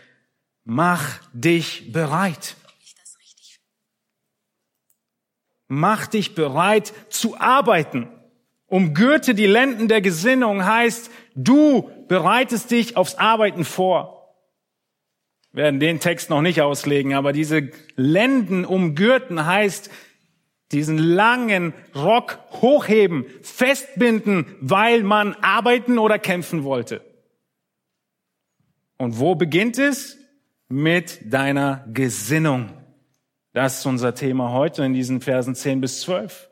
[0.64, 2.56] mach dich bereit.
[5.68, 8.08] Mach dich bereit zu arbeiten.
[8.66, 14.34] Umgürte die Lenden der Gesinnung heißt, du bereitest dich aufs Arbeiten vor.
[15.52, 19.90] Wir werden den Text noch nicht auslegen, aber diese Lenden umgürten heißt,
[20.72, 27.00] diesen langen Rock hochheben, festbinden, weil man arbeiten oder kämpfen wollte.
[28.98, 30.18] Und wo beginnt es?
[30.68, 32.77] Mit deiner Gesinnung.
[33.52, 36.48] Das ist unser Thema heute in diesen Versen 10 bis 12.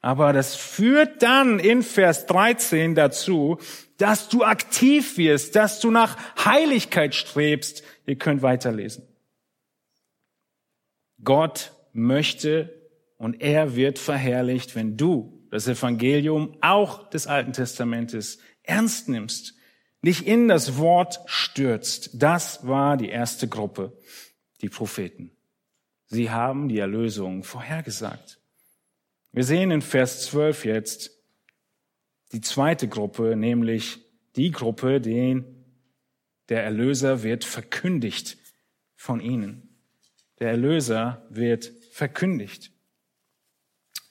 [0.00, 3.58] Aber das führt dann in Vers 13 dazu,
[3.98, 7.82] dass du aktiv wirst, dass du nach Heiligkeit strebst.
[8.06, 9.08] Ihr könnt weiterlesen.
[11.24, 19.08] Gott möchte und er wird verherrlicht, wenn du das Evangelium auch des Alten Testamentes ernst
[19.08, 19.54] nimmst,
[20.04, 22.10] dich in das Wort stürzt.
[22.14, 23.96] Das war die erste Gruppe,
[24.60, 25.35] die Propheten.
[26.06, 28.38] Sie haben die Erlösung vorhergesagt.
[29.32, 31.10] Wir sehen in Vers 12 jetzt
[32.32, 33.98] die zweite Gruppe, nämlich
[34.36, 35.64] die Gruppe, den
[36.48, 38.38] der Erlöser wird verkündigt
[38.94, 39.76] von ihnen.
[40.38, 42.70] Der Erlöser wird verkündigt.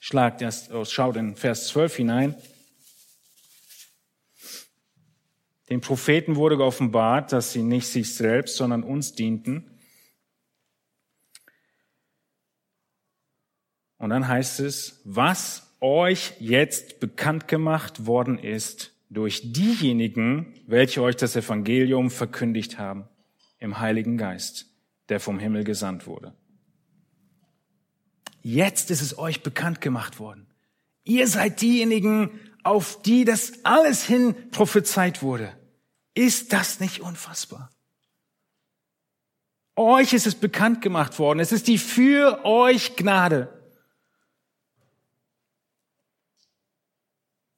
[0.00, 2.34] Schlagt erst aus, schaut in Vers 12 hinein.
[5.70, 9.75] Den Propheten wurde geoffenbart, dass sie nicht sich selbst, sondern uns dienten
[13.98, 21.16] Und dann heißt es, was euch jetzt bekannt gemacht worden ist durch diejenigen, welche euch
[21.16, 23.08] das Evangelium verkündigt haben,
[23.58, 24.66] im Heiligen Geist,
[25.08, 26.34] der vom Himmel gesandt wurde.
[28.42, 30.46] Jetzt ist es euch bekannt gemacht worden.
[31.04, 32.30] Ihr seid diejenigen,
[32.62, 35.52] auf die das alles hin prophezeit wurde.
[36.14, 37.70] Ist das nicht unfassbar?
[39.76, 41.38] Euch ist es bekannt gemacht worden.
[41.38, 43.55] Es ist die für euch Gnade.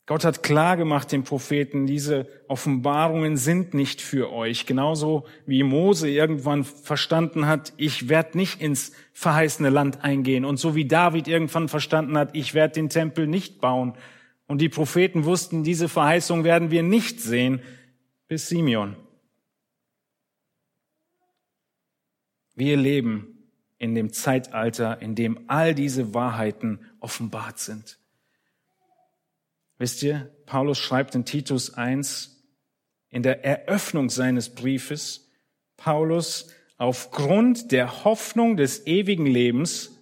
[0.09, 4.65] Gott hat klar gemacht den Propheten, diese Offenbarungen sind nicht für euch.
[4.65, 10.47] Genauso wie Mose irgendwann verstanden hat, ich werde nicht ins verheißene Land eingehen.
[10.47, 13.99] Und so wie David irgendwann verstanden hat, ich werde den Tempel nicht bauen.
[14.47, 17.61] Und die Propheten wussten, diese Verheißung werden wir nicht sehen,
[18.29, 18.97] bis Simeon.
[22.55, 27.99] Wir leben in dem Zeitalter, in dem all diese Wahrheiten offenbart sind.
[29.79, 32.37] Wisst ihr, Paulus schreibt in Titus 1
[33.11, 35.31] in der Eröffnung seines Briefes,
[35.77, 39.93] Paulus aufgrund der Hoffnung des ewigen Lebens,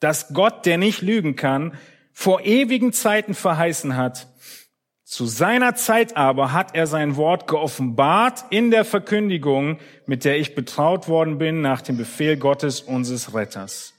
[0.00, 1.74] dass Gott, der nicht lügen kann,
[2.12, 4.26] vor ewigen Zeiten verheißen hat.
[5.04, 10.54] Zu seiner Zeit aber hat er sein Wort geoffenbart in der Verkündigung, mit der ich
[10.54, 13.94] betraut worden bin nach dem Befehl Gottes, unseres Retters.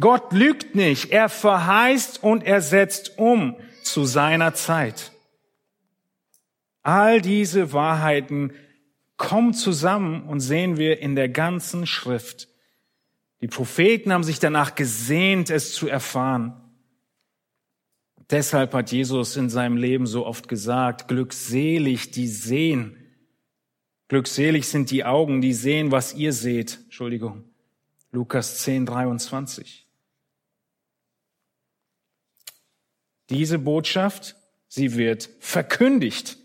[0.00, 5.12] Gott lügt nicht, er verheißt und er setzt um zu seiner Zeit.
[6.82, 8.52] All diese Wahrheiten
[9.16, 12.48] kommen zusammen und sehen wir in der ganzen Schrift.
[13.40, 16.60] Die Propheten haben sich danach gesehnt, es zu erfahren.
[18.30, 22.96] Deshalb hat Jesus in seinem Leben so oft gesagt, glückselig die sehen.
[24.08, 26.80] Glückselig sind die Augen, die sehen, was ihr seht.
[26.84, 27.44] Entschuldigung.
[28.12, 29.83] Lukas 10, 23.
[33.30, 34.36] Diese Botschaft,
[34.68, 36.36] sie wird verkündigt.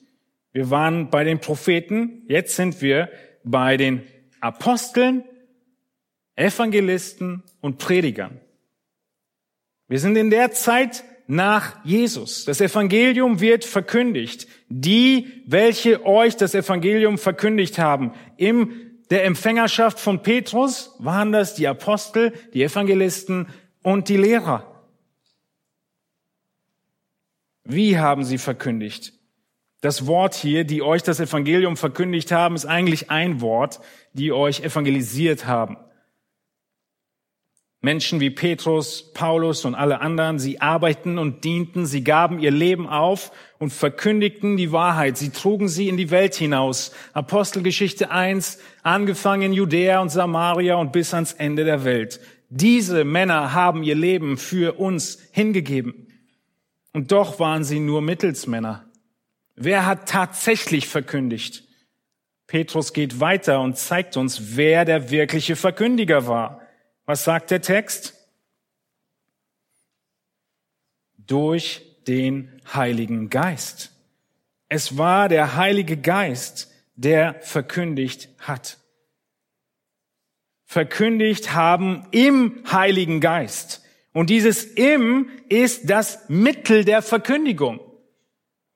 [0.51, 3.09] Wir waren bei den Propheten, jetzt sind wir
[3.43, 4.03] bei den
[4.39, 5.23] Aposteln,
[6.35, 8.39] Evangelisten und Predigern.
[9.87, 12.45] Wir sind in der Zeit nach Jesus.
[12.45, 14.47] Das Evangelium wird verkündigt.
[14.69, 18.71] Die, welche euch das Evangelium verkündigt haben, im
[19.09, 23.47] der Empfängerschaft von Petrus waren das die Apostel, die Evangelisten
[23.81, 24.68] und die Lehrer.
[27.71, 29.13] Wie haben sie verkündigt?
[29.81, 33.79] Das Wort hier, die euch das Evangelium verkündigt haben, ist eigentlich ein Wort,
[34.13, 35.77] die euch evangelisiert haben.
[37.81, 42.87] Menschen wie Petrus, Paulus und alle anderen, sie arbeiten und dienten, sie gaben ihr Leben
[42.87, 45.17] auf und verkündigten die Wahrheit.
[45.17, 46.91] Sie trugen sie in die Welt hinaus.
[47.13, 52.19] Apostelgeschichte 1, angefangen in Judäa und Samaria und bis ans Ende der Welt.
[52.49, 56.07] Diese Männer haben ihr Leben für uns hingegeben.
[56.93, 58.85] Und doch waren sie nur Mittelsmänner.
[59.55, 61.63] Wer hat tatsächlich verkündigt?
[62.47, 66.61] Petrus geht weiter und zeigt uns, wer der wirkliche Verkündiger war.
[67.05, 68.15] Was sagt der Text?
[71.17, 73.91] Durch den Heiligen Geist.
[74.67, 78.77] Es war der Heilige Geist, der verkündigt hat.
[80.65, 83.83] Verkündigt haben im Heiligen Geist.
[84.13, 87.79] Und dieses im ist das Mittel der Verkündigung.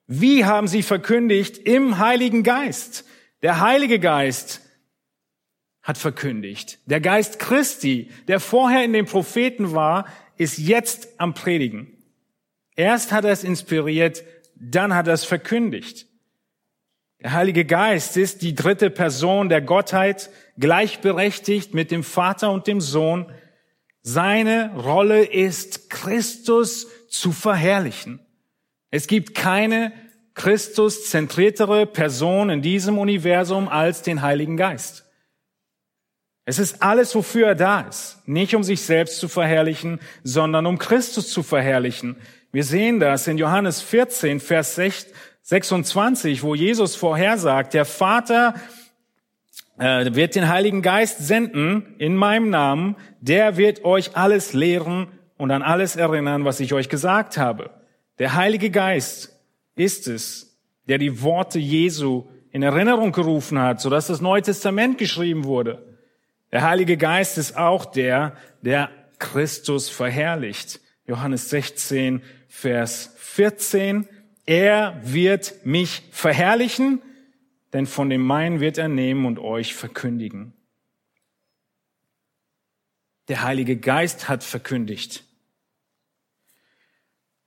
[0.08, 1.58] Wie haben sie verkündigt?
[1.58, 3.06] Im Heiligen Geist.
[3.42, 4.62] Der Heilige Geist
[5.82, 6.80] hat verkündigt.
[6.86, 10.08] Der Geist Christi, der vorher in den Propheten war,
[10.38, 11.98] ist jetzt am Predigen.
[12.76, 14.24] Erst hat er es inspiriert,
[14.56, 16.08] dann hat er es verkündigt.
[17.22, 22.82] Der Heilige Geist ist die dritte Person der Gottheit, gleichberechtigt mit dem Vater und dem
[22.82, 23.32] Sohn,
[24.04, 28.20] seine Rolle ist, Christus zu verherrlichen.
[28.92, 29.94] Es gibt keine
[30.36, 35.06] Christus-zentriertere Person in diesem Universum als den Heiligen Geist.
[36.46, 38.20] Es ist alles, wofür er da ist.
[38.26, 42.18] Nicht um sich selbst zu verherrlichen, sondern um Christus zu verherrlichen.
[42.52, 44.76] Wir sehen das in Johannes 14, Vers
[45.44, 48.56] 26, wo Jesus vorhersagt, der Vater
[49.78, 55.08] äh, wird den Heiligen Geist senden in meinem Namen, der wird euch alles lehren
[55.38, 57.72] und an alles erinnern, was ich euch gesagt habe.
[58.20, 59.40] Der Heilige Geist
[59.76, 65.46] ist es, der die Worte Jesu in Erinnerung gerufen hat, sodass das Neue Testament geschrieben
[65.46, 65.98] wurde.
[66.52, 70.80] Der Heilige Geist ist auch der, der Christus verherrlicht.
[71.08, 74.08] Johannes 16, Vers 14.
[74.46, 77.02] Er wird mich verherrlichen,
[77.74, 80.54] denn von dem meinen wird er nehmen und euch verkündigen.
[83.28, 85.24] Der Heilige Geist hat verkündigt.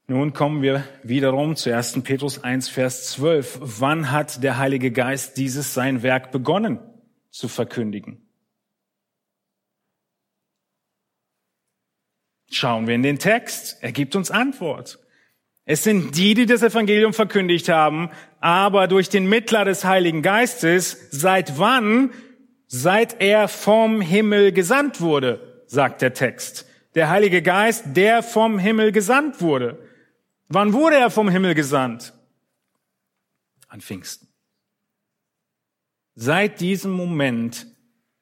[0.09, 2.03] Nun kommen wir wiederum zu 1.
[2.03, 3.59] Petrus 1, Vers 12.
[3.61, 6.79] Wann hat der Heilige Geist dieses sein Werk begonnen
[7.31, 8.23] zu verkündigen?
[12.51, 13.83] Schauen wir in den Text.
[13.83, 15.01] Er gibt uns Antwort.
[15.69, 18.11] Es sind die, die das Evangelium verkündigt haben,
[18.41, 22.13] aber durch den Mittler des Heiligen Geistes, seit wann?
[22.69, 26.67] Seit er vom Himmel gesandt wurde, sagt der Text.
[26.95, 29.79] Der Heilige Geist, der vom Himmel gesandt wurde.
[30.49, 32.13] Wann wurde er vom Himmel gesandt?
[33.69, 34.29] An Pfingsten.
[36.15, 37.67] Seit diesem Moment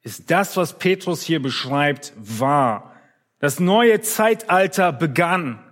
[0.02, 2.94] ist das, was Petrus hier beschreibt, wahr.
[3.38, 5.63] Das neue Zeitalter begann.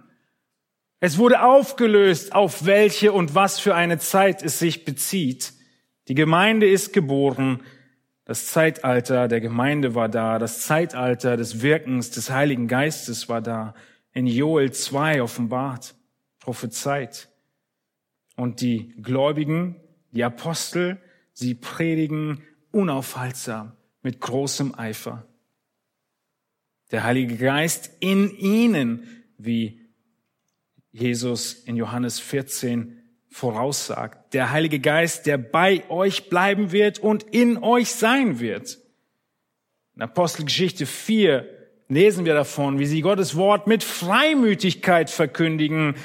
[1.05, 5.53] Es wurde aufgelöst, auf welche und was für eine Zeit es sich bezieht.
[6.07, 7.65] Die Gemeinde ist geboren.
[8.25, 10.39] Das Zeitalter der Gemeinde war da.
[10.39, 13.75] Das Zeitalter des Wirkens des Heiligen Geistes war da.
[14.13, 15.97] In Joel 2 offenbart,
[16.39, 17.29] prophezeit.
[18.37, 19.81] Und die Gläubigen,
[20.13, 21.01] die Apostel,
[21.33, 23.73] sie predigen unaufhaltsam
[24.03, 25.27] mit großem Eifer.
[26.93, 29.82] Der Heilige Geist in ihnen, wie
[30.93, 34.35] Jesus in Johannes 14 voraussagt.
[34.35, 38.79] Der Heilige Geist, der bei euch bleiben wird und in euch sein wird.
[39.97, 41.49] In Apostelgeschichte 4
[41.89, 45.97] lesen wir davon, wie sie Gottes Wort mit Freimütigkeit verkündigen,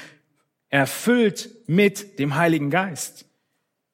[0.70, 3.26] erfüllt mit dem Heiligen Geist.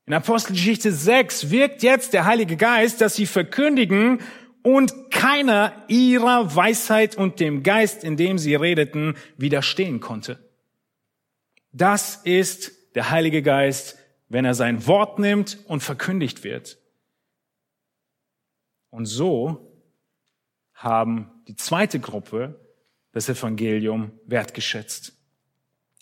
[0.07, 4.21] In Apostelgeschichte 6 wirkt jetzt der Heilige Geist, dass sie verkündigen
[4.63, 10.44] und keiner ihrer Weisheit und dem Geist, in dem sie redeten, widerstehen konnte.
[11.75, 13.99] Das ist der Heilige Geist,
[14.29, 16.79] wenn er sein Wort nimmt und verkündigt wird.
[18.91, 19.83] Und so
[20.73, 22.61] haben die zweite Gruppe
[23.11, 25.15] das Evangelium wertgeschätzt,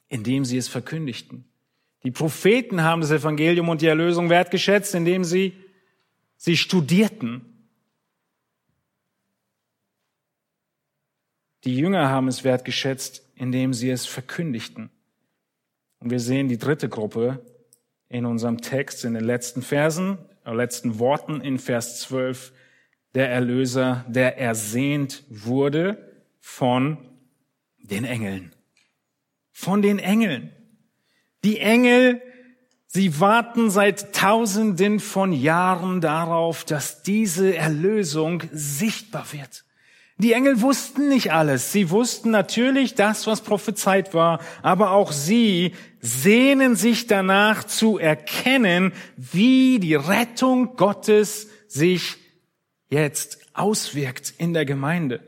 [0.08, 1.46] indem sie es verkündigten.
[2.04, 5.54] Die Propheten haben das Evangelium und die Erlösung wertgeschätzt, indem sie
[6.36, 7.66] sie studierten.
[11.64, 14.90] Die Jünger haben es wertgeschätzt, indem sie es verkündigten.
[16.03, 17.44] Und wir sehen die dritte Gruppe
[18.09, 22.53] in unserem Text, in den letzten Versen, äh, letzten Worten in Vers 12,
[23.14, 26.98] der Erlöser, der ersehnt wurde von
[27.78, 28.53] den Engeln.
[29.53, 30.50] Von den Engeln.
[31.44, 32.20] Die Engel,
[32.86, 39.64] sie warten seit Tausenden von Jahren darauf, dass diese Erlösung sichtbar wird.
[40.22, 41.72] Die Engel wussten nicht alles.
[41.72, 48.92] Sie wussten natürlich das, was prophezeit war, aber auch sie sehnen sich danach zu erkennen,
[49.16, 52.18] wie die Rettung Gottes sich
[52.88, 55.20] jetzt auswirkt in der Gemeinde.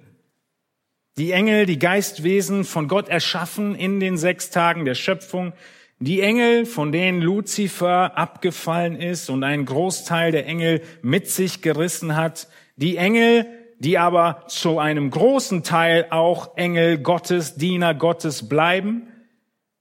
[1.18, 5.54] Die Engel, die Geistwesen von Gott erschaffen in den sechs Tagen der Schöpfung,
[5.98, 12.14] die Engel, von denen Luzifer abgefallen ist und einen Großteil der Engel mit sich gerissen
[12.14, 13.46] hat, die Engel,
[13.84, 19.08] die aber zu einem großen Teil auch Engel Gottes, Diener Gottes bleiben,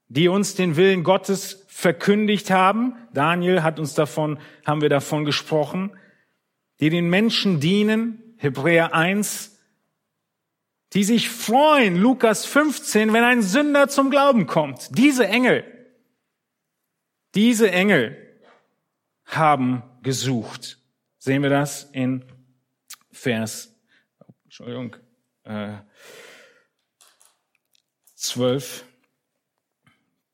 [0.08, 2.96] die uns den Willen Gottes verkündigt haben.
[3.14, 5.96] Daniel hat uns davon, haben wir davon gesprochen,
[6.80, 9.58] die den Menschen dienen, Hebräer 1,
[10.92, 14.98] die sich freuen, Lukas 15, wenn ein Sünder zum Glauben kommt.
[14.98, 15.64] Diese Engel,
[17.34, 18.18] diese Engel
[19.24, 20.78] haben gesucht.
[21.16, 22.26] Sehen wir das in
[23.10, 23.73] Vers,
[24.56, 24.94] Entschuldigung,
[25.42, 25.78] äh,
[28.14, 28.84] 12.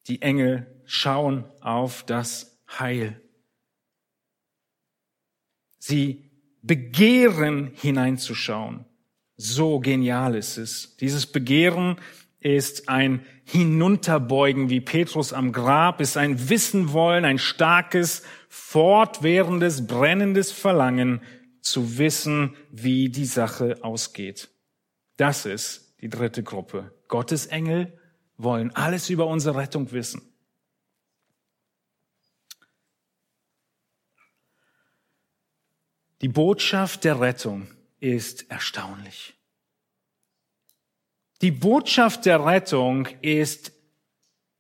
[0.09, 3.19] Die Engel schauen auf das Heil.
[5.79, 8.85] Sie begehren hineinzuschauen.
[9.39, 10.99] So genial ist es.
[10.99, 11.97] Dieses Begehren
[12.41, 20.53] ist ein Hinunterbeugen wie Petrus am Grab, ist ein Wissen wollen, ein starkes, fortwährendes, brennendes
[20.53, 21.23] Verlangen
[21.63, 24.49] zu wissen, wie die Sache ausgeht.
[25.17, 26.95] Das ist die dritte Gruppe.
[27.09, 27.99] Gottes Engel
[28.37, 30.23] wollen alles über unsere Rettung wissen.
[36.23, 39.35] Die Botschaft der Rettung ist erstaunlich.
[41.41, 43.73] Die Botschaft der Rettung ist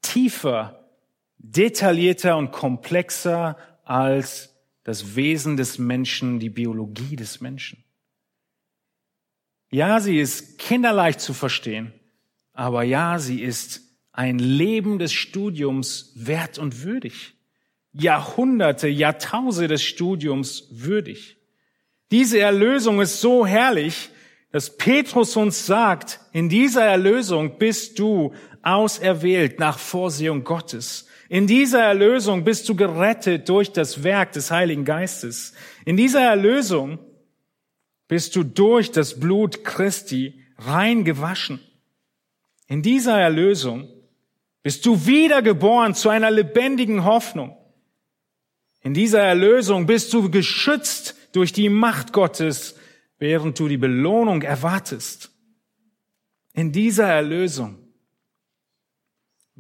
[0.00, 0.88] tiefer,
[1.36, 4.49] detaillierter und komplexer als
[4.90, 7.84] das Wesen des Menschen, die Biologie des Menschen.
[9.70, 11.92] Ja, sie ist kinderleicht zu verstehen,
[12.54, 17.34] aber ja, sie ist ein Leben des Studiums wert und würdig.
[17.92, 21.36] Jahrhunderte, Jahrtausende des Studiums würdig.
[22.10, 24.10] Diese Erlösung ist so herrlich,
[24.50, 31.06] dass Petrus uns sagt, in dieser Erlösung bist du auserwählt nach Vorsehung Gottes.
[31.30, 35.52] In dieser Erlösung bist du gerettet durch das Werk des Heiligen Geistes.
[35.84, 36.98] In dieser Erlösung
[38.08, 41.60] bist du durch das Blut Christi rein gewaschen.
[42.66, 43.88] In dieser Erlösung
[44.64, 47.56] bist du wiedergeboren zu einer lebendigen Hoffnung.
[48.82, 52.74] In dieser Erlösung bist du geschützt durch die Macht Gottes
[53.18, 55.30] während du die Belohnung erwartest.
[56.54, 57.78] In dieser Erlösung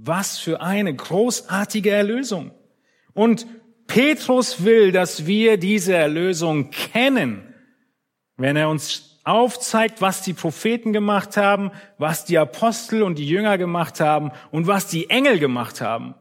[0.02, 2.52] Was für eine großartige Erlösung.
[3.12, 3.46] Und
[3.86, 7.54] Petrus will, dass wir diese Erlösung kennen,
[8.36, 13.58] wenn er uns aufzeigt, was die Propheten gemacht haben, was die Apostel und die Jünger
[13.58, 16.14] gemacht haben und was die Engel gemacht haben,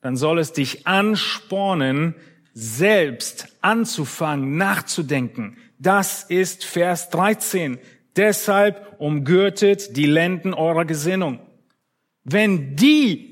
[0.00, 2.14] dann soll es dich anspornen,
[2.54, 5.58] selbst anzufangen, nachzudenken.
[5.78, 7.78] Das ist Vers 13.
[8.16, 11.38] Deshalb umgürtet die Lenden eurer Gesinnung.
[12.24, 13.30] Wenn die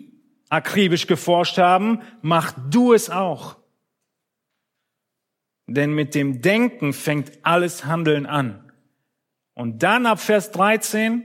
[0.48, 3.56] akribisch geforscht haben, mach du es auch.
[5.66, 8.72] Denn mit dem Denken fängt alles Handeln an.
[9.54, 11.24] Und dann ab Vers 13,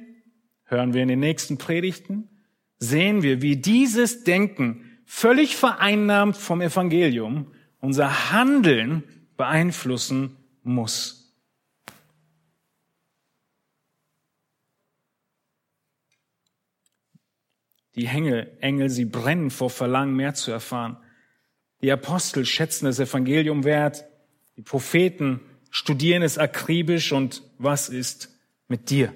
[0.65, 2.29] hören wir in den nächsten Predigten,
[2.77, 9.03] sehen wir, wie dieses Denken völlig vereinnahmt vom Evangelium unser Handeln
[9.37, 11.22] beeinflussen muss.
[17.95, 20.97] Die Engel, Engel, sie brennen vor Verlangen, mehr zu erfahren.
[21.81, 24.05] Die Apostel schätzen das Evangelium wert.
[24.57, 28.29] Die Propheten studieren es akribisch und was ist
[28.67, 29.13] mit dir?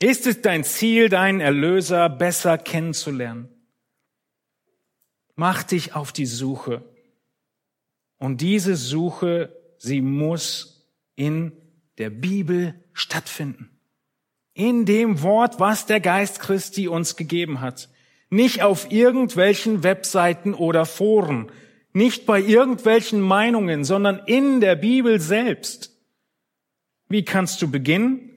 [0.00, 3.48] Ist es dein Ziel, deinen Erlöser besser kennenzulernen?
[5.36, 6.84] Mach dich auf die Suche.
[8.18, 11.52] Und diese Suche, sie muss in
[11.98, 13.73] der Bibel stattfinden.
[14.54, 17.88] In dem Wort, was der Geist Christi uns gegeben hat.
[18.30, 21.50] Nicht auf irgendwelchen Webseiten oder Foren,
[21.92, 25.92] nicht bei irgendwelchen Meinungen, sondern in der Bibel selbst.
[27.08, 28.30] Wie kannst du beginnen?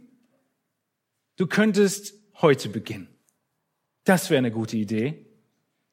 [1.37, 3.07] Du könntest heute beginnen.
[4.03, 5.25] Das wäre eine gute Idee.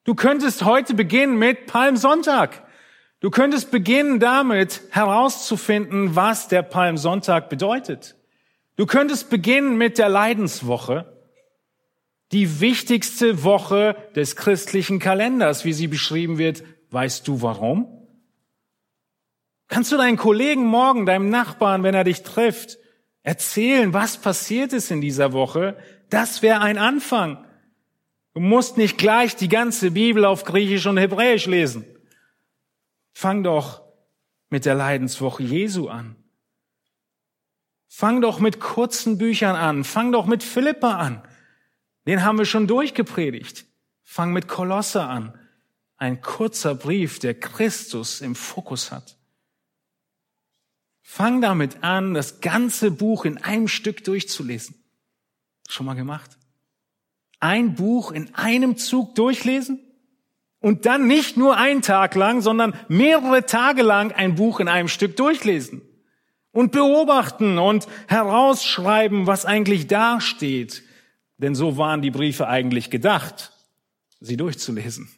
[0.04, 2.66] Du könntest heute beginnen mit Palmsonntag.
[3.20, 8.16] Du könntest beginnen damit herauszufinden, was der Palmsonntag bedeutet.
[8.76, 11.10] Du könntest beginnen mit der Leidenswoche,
[12.32, 16.64] die wichtigste Woche des christlichen Kalenders, wie sie beschrieben wird
[16.94, 18.06] Weißt du warum?
[19.66, 22.78] Kannst du deinen Kollegen morgen, deinem Nachbarn, wenn er dich trifft,
[23.24, 25.76] erzählen, was passiert ist in dieser Woche?
[26.08, 27.44] Das wäre ein Anfang.
[28.34, 31.84] Du musst nicht gleich die ganze Bibel auf Griechisch und Hebräisch lesen.
[33.12, 33.82] Fang doch
[34.48, 36.14] mit der Leidenswoche Jesu an.
[37.88, 39.84] Fang doch mit kurzen Büchern an.
[39.84, 41.22] Fang doch mit Philippa an.
[42.06, 43.66] Den haben wir schon durchgepredigt.
[44.02, 45.38] Fang mit Kolosse an
[45.96, 49.16] ein kurzer Brief, der Christus im Fokus hat.
[51.00, 54.74] Fang damit an, das ganze Buch in einem Stück durchzulesen.
[55.68, 56.38] Schon mal gemacht?
[57.40, 59.80] Ein Buch in einem Zug durchlesen?
[60.60, 64.88] Und dann nicht nur einen Tag lang, sondern mehrere Tage lang ein Buch in einem
[64.88, 65.82] Stück durchlesen.
[66.54, 70.82] Und beobachten und herausschreiben, was eigentlich da steht.
[71.36, 73.52] Denn so waren die Briefe eigentlich gedacht,
[74.20, 75.10] sie durchzulesen.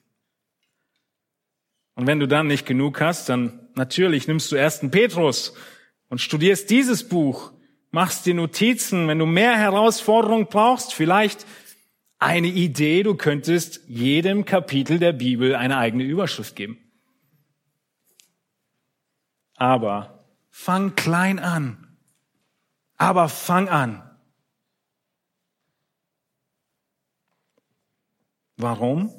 [1.95, 5.55] Und wenn du dann nicht genug hast, dann natürlich nimmst du ersten Petrus
[6.09, 7.53] und studierst dieses Buch,
[7.91, 11.47] machst dir Notizen, wenn du mehr Herausforderung brauchst, vielleicht
[12.19, 16.79] eine Idee, du könntest jedem Kapitel der Bibel eine eigene Überschrift geben.
[19.57, 20.16] Aber
[20.65, 21.97] fang klein an.
[22.97, 24.03] Aber fang an.
[28.57, 29.13] Warum?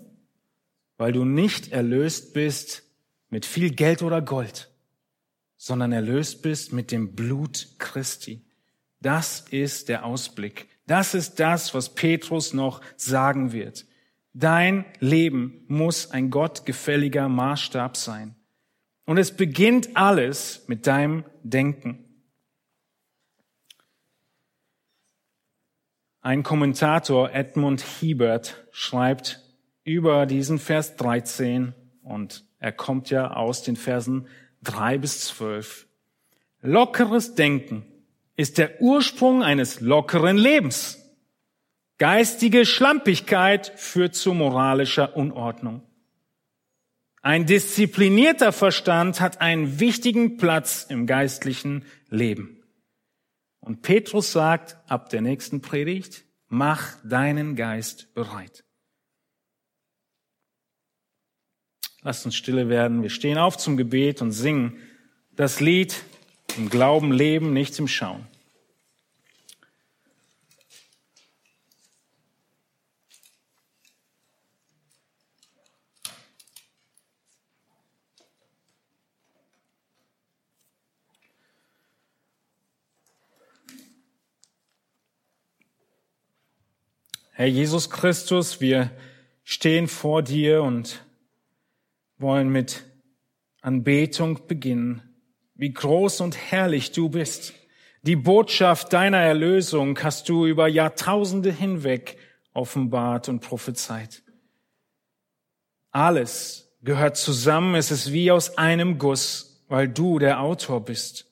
[0.98, 2.84] weil du nicht erlöst bist
[3.30, 4.70] mit viel Geld oder Gold,
[5.58, 8.46] sondern erlöst bist mit dem Blut Christi.
[9.00, 10.68] Das ist der Ausblick.
[10.88, 13.86] Das ist das, was Petrus noch sagen wird.
[14.34, 18.36] Dein Leben muss ein gottgefälliger Maßstab sein.
[19.08, 22.04] Und es beginnt alles mit deinem Denken.
[26.20, 29.42] Ein Kommentator, Edmund Hiebert, schreibt,
[29.86, 34.28] über diesen Vers 13 und er kommt ja aus den Versen
[34.64, 35.88] 3 bis 12.
[36.62, 37.86] Lockeres Denken
[38.36, 41.02] ist der Ursprung eines lockeren Lebens.
[41.98, 45.87] Geistige Schlampigkeit führt zu moralischer Unordnung.
[47.22, 52.64] Ein disziplinierter Verstand hat einen wichtigen Platz im geistlichen Leben.
[53.60, 58.64] Und Petrus sagt ab der nächsten Predigt, mach deinen Geist bereit.
[62.02, 63.02] Lasst uns stille werden.
[63.02, 64.78] Wir stehen auf zum Gebet und singen
[65.32, 66.04] das Lied
[66.56, 68.26] im Glauben leben, nichts im Schauen.
[87.38, 88.90] Herr Jesus Christus, wir
[89.44, 91.06] stehen vor dir und
[92.18, 92.84] wollen mit
[93.62, 95.04] Anbetung beginnen.
[95.54, 97.54] Wie groß und herrlich du bist.
[98.02, 102.18] Die Botschaft deiner Erlösung hast du über Jahrtausende hinweg
[102.54, 104.24] offenbart und prophezeit.
[105.92, 111.32] Alles gehört zusammen, es ist wie aus einem Guss, weil du der Autor bist.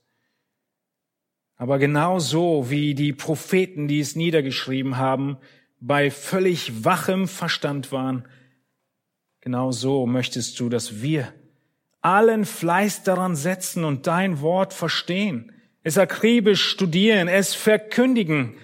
[1.56, 5.40] Aber genau so wie die Propheten, die es niedergeschrieben haben,
[5.88, 8.28] bei völlig wachem Verstand waren,
[9.42, 11.32] genau so möchtest du, dass wir
[12.02, 15.52] allen Fleiß daran setzen und dein Wort verstehen,
[15.84, 18.58] es akribisch studieren, es verkündigen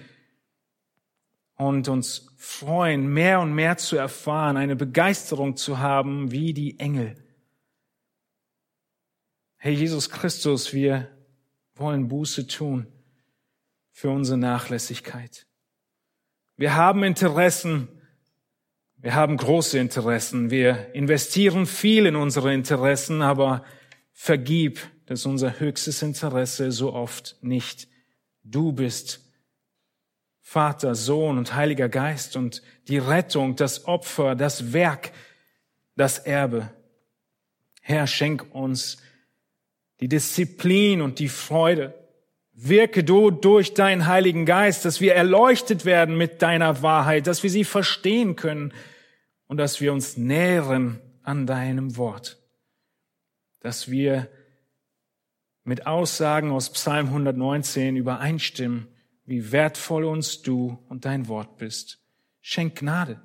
[1.54, 7.14] und uns freuen, mehr und mehr zu erfahren, eine Begeisterung zu haben wie die Engel.
[9.58, 11.08] Herr Jesus Christus, wir
[11.76, 12.88] wollen Buße tun
[13.92, 15.46] für unsere Nachlässigkeit.
[16.56, 17.88] Wir haben Interessen,
[18.96, 23.64] wir haben große Interessen, wir investieren viel in unsere Interessen, aber
[24.12, 27.88] vergib, dass unser höchstes Interesse so oft nicht
[28.44, 29.20] du bist.
[30.40, 35.12] Vater, Sohn und Heiliger Geist und die Rettung, das Opfer, das Werk,
[35.96, 36.70] das Erbe.
[37.80, 38.98] Herr, schenk uns
[40.00, 42.01] die Disziplin und die Freude.
[42.64, 47.50] Wirke du durch deinen Heiligen Geist, dass wir erleuchtet werden mit deiner Wahrheit, dass wir
[47.50, 48.72] sie verstehen können
[49.48, 52.38] und dass wir uns nähren an deinem Wort,
[53.60, 54.28] dass wir
[55.64, 58.86] mit Aussagen aus Psalm 119 übereinstimmen,
[59.24, 61.98] wie wertvoll uns du und dein Wort bist.
[62.40, 63.20] Schenk Gnade.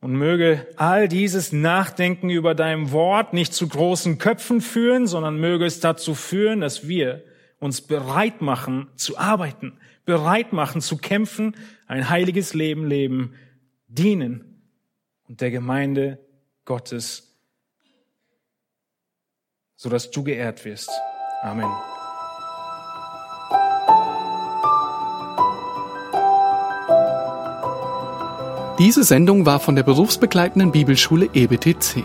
[0.00, 5.66] Und möge all dieses Nachdenken über dein Wort nicht zu großen Köpfen führen, sondern möge
[5.66, 7.22] es dazu führen, dass wir
[7.64, 11.56] uns bereit machen zu arbeiten, bereit machen zu kämpfen,
[11.86, 13.34] ein heiliges Leben leben,
[13.88, 14.62] dienen
[15.26, 16.18] und der Gemeinde
[16.66, 17.38] Gottes,
[19.76, 20.90] so dass du geehrt wirst.
[21.42, 21.70] Amen.
[28.78, 32.04] Diese Sendung war von der berufsbegleitenden Bibelschule EBTC.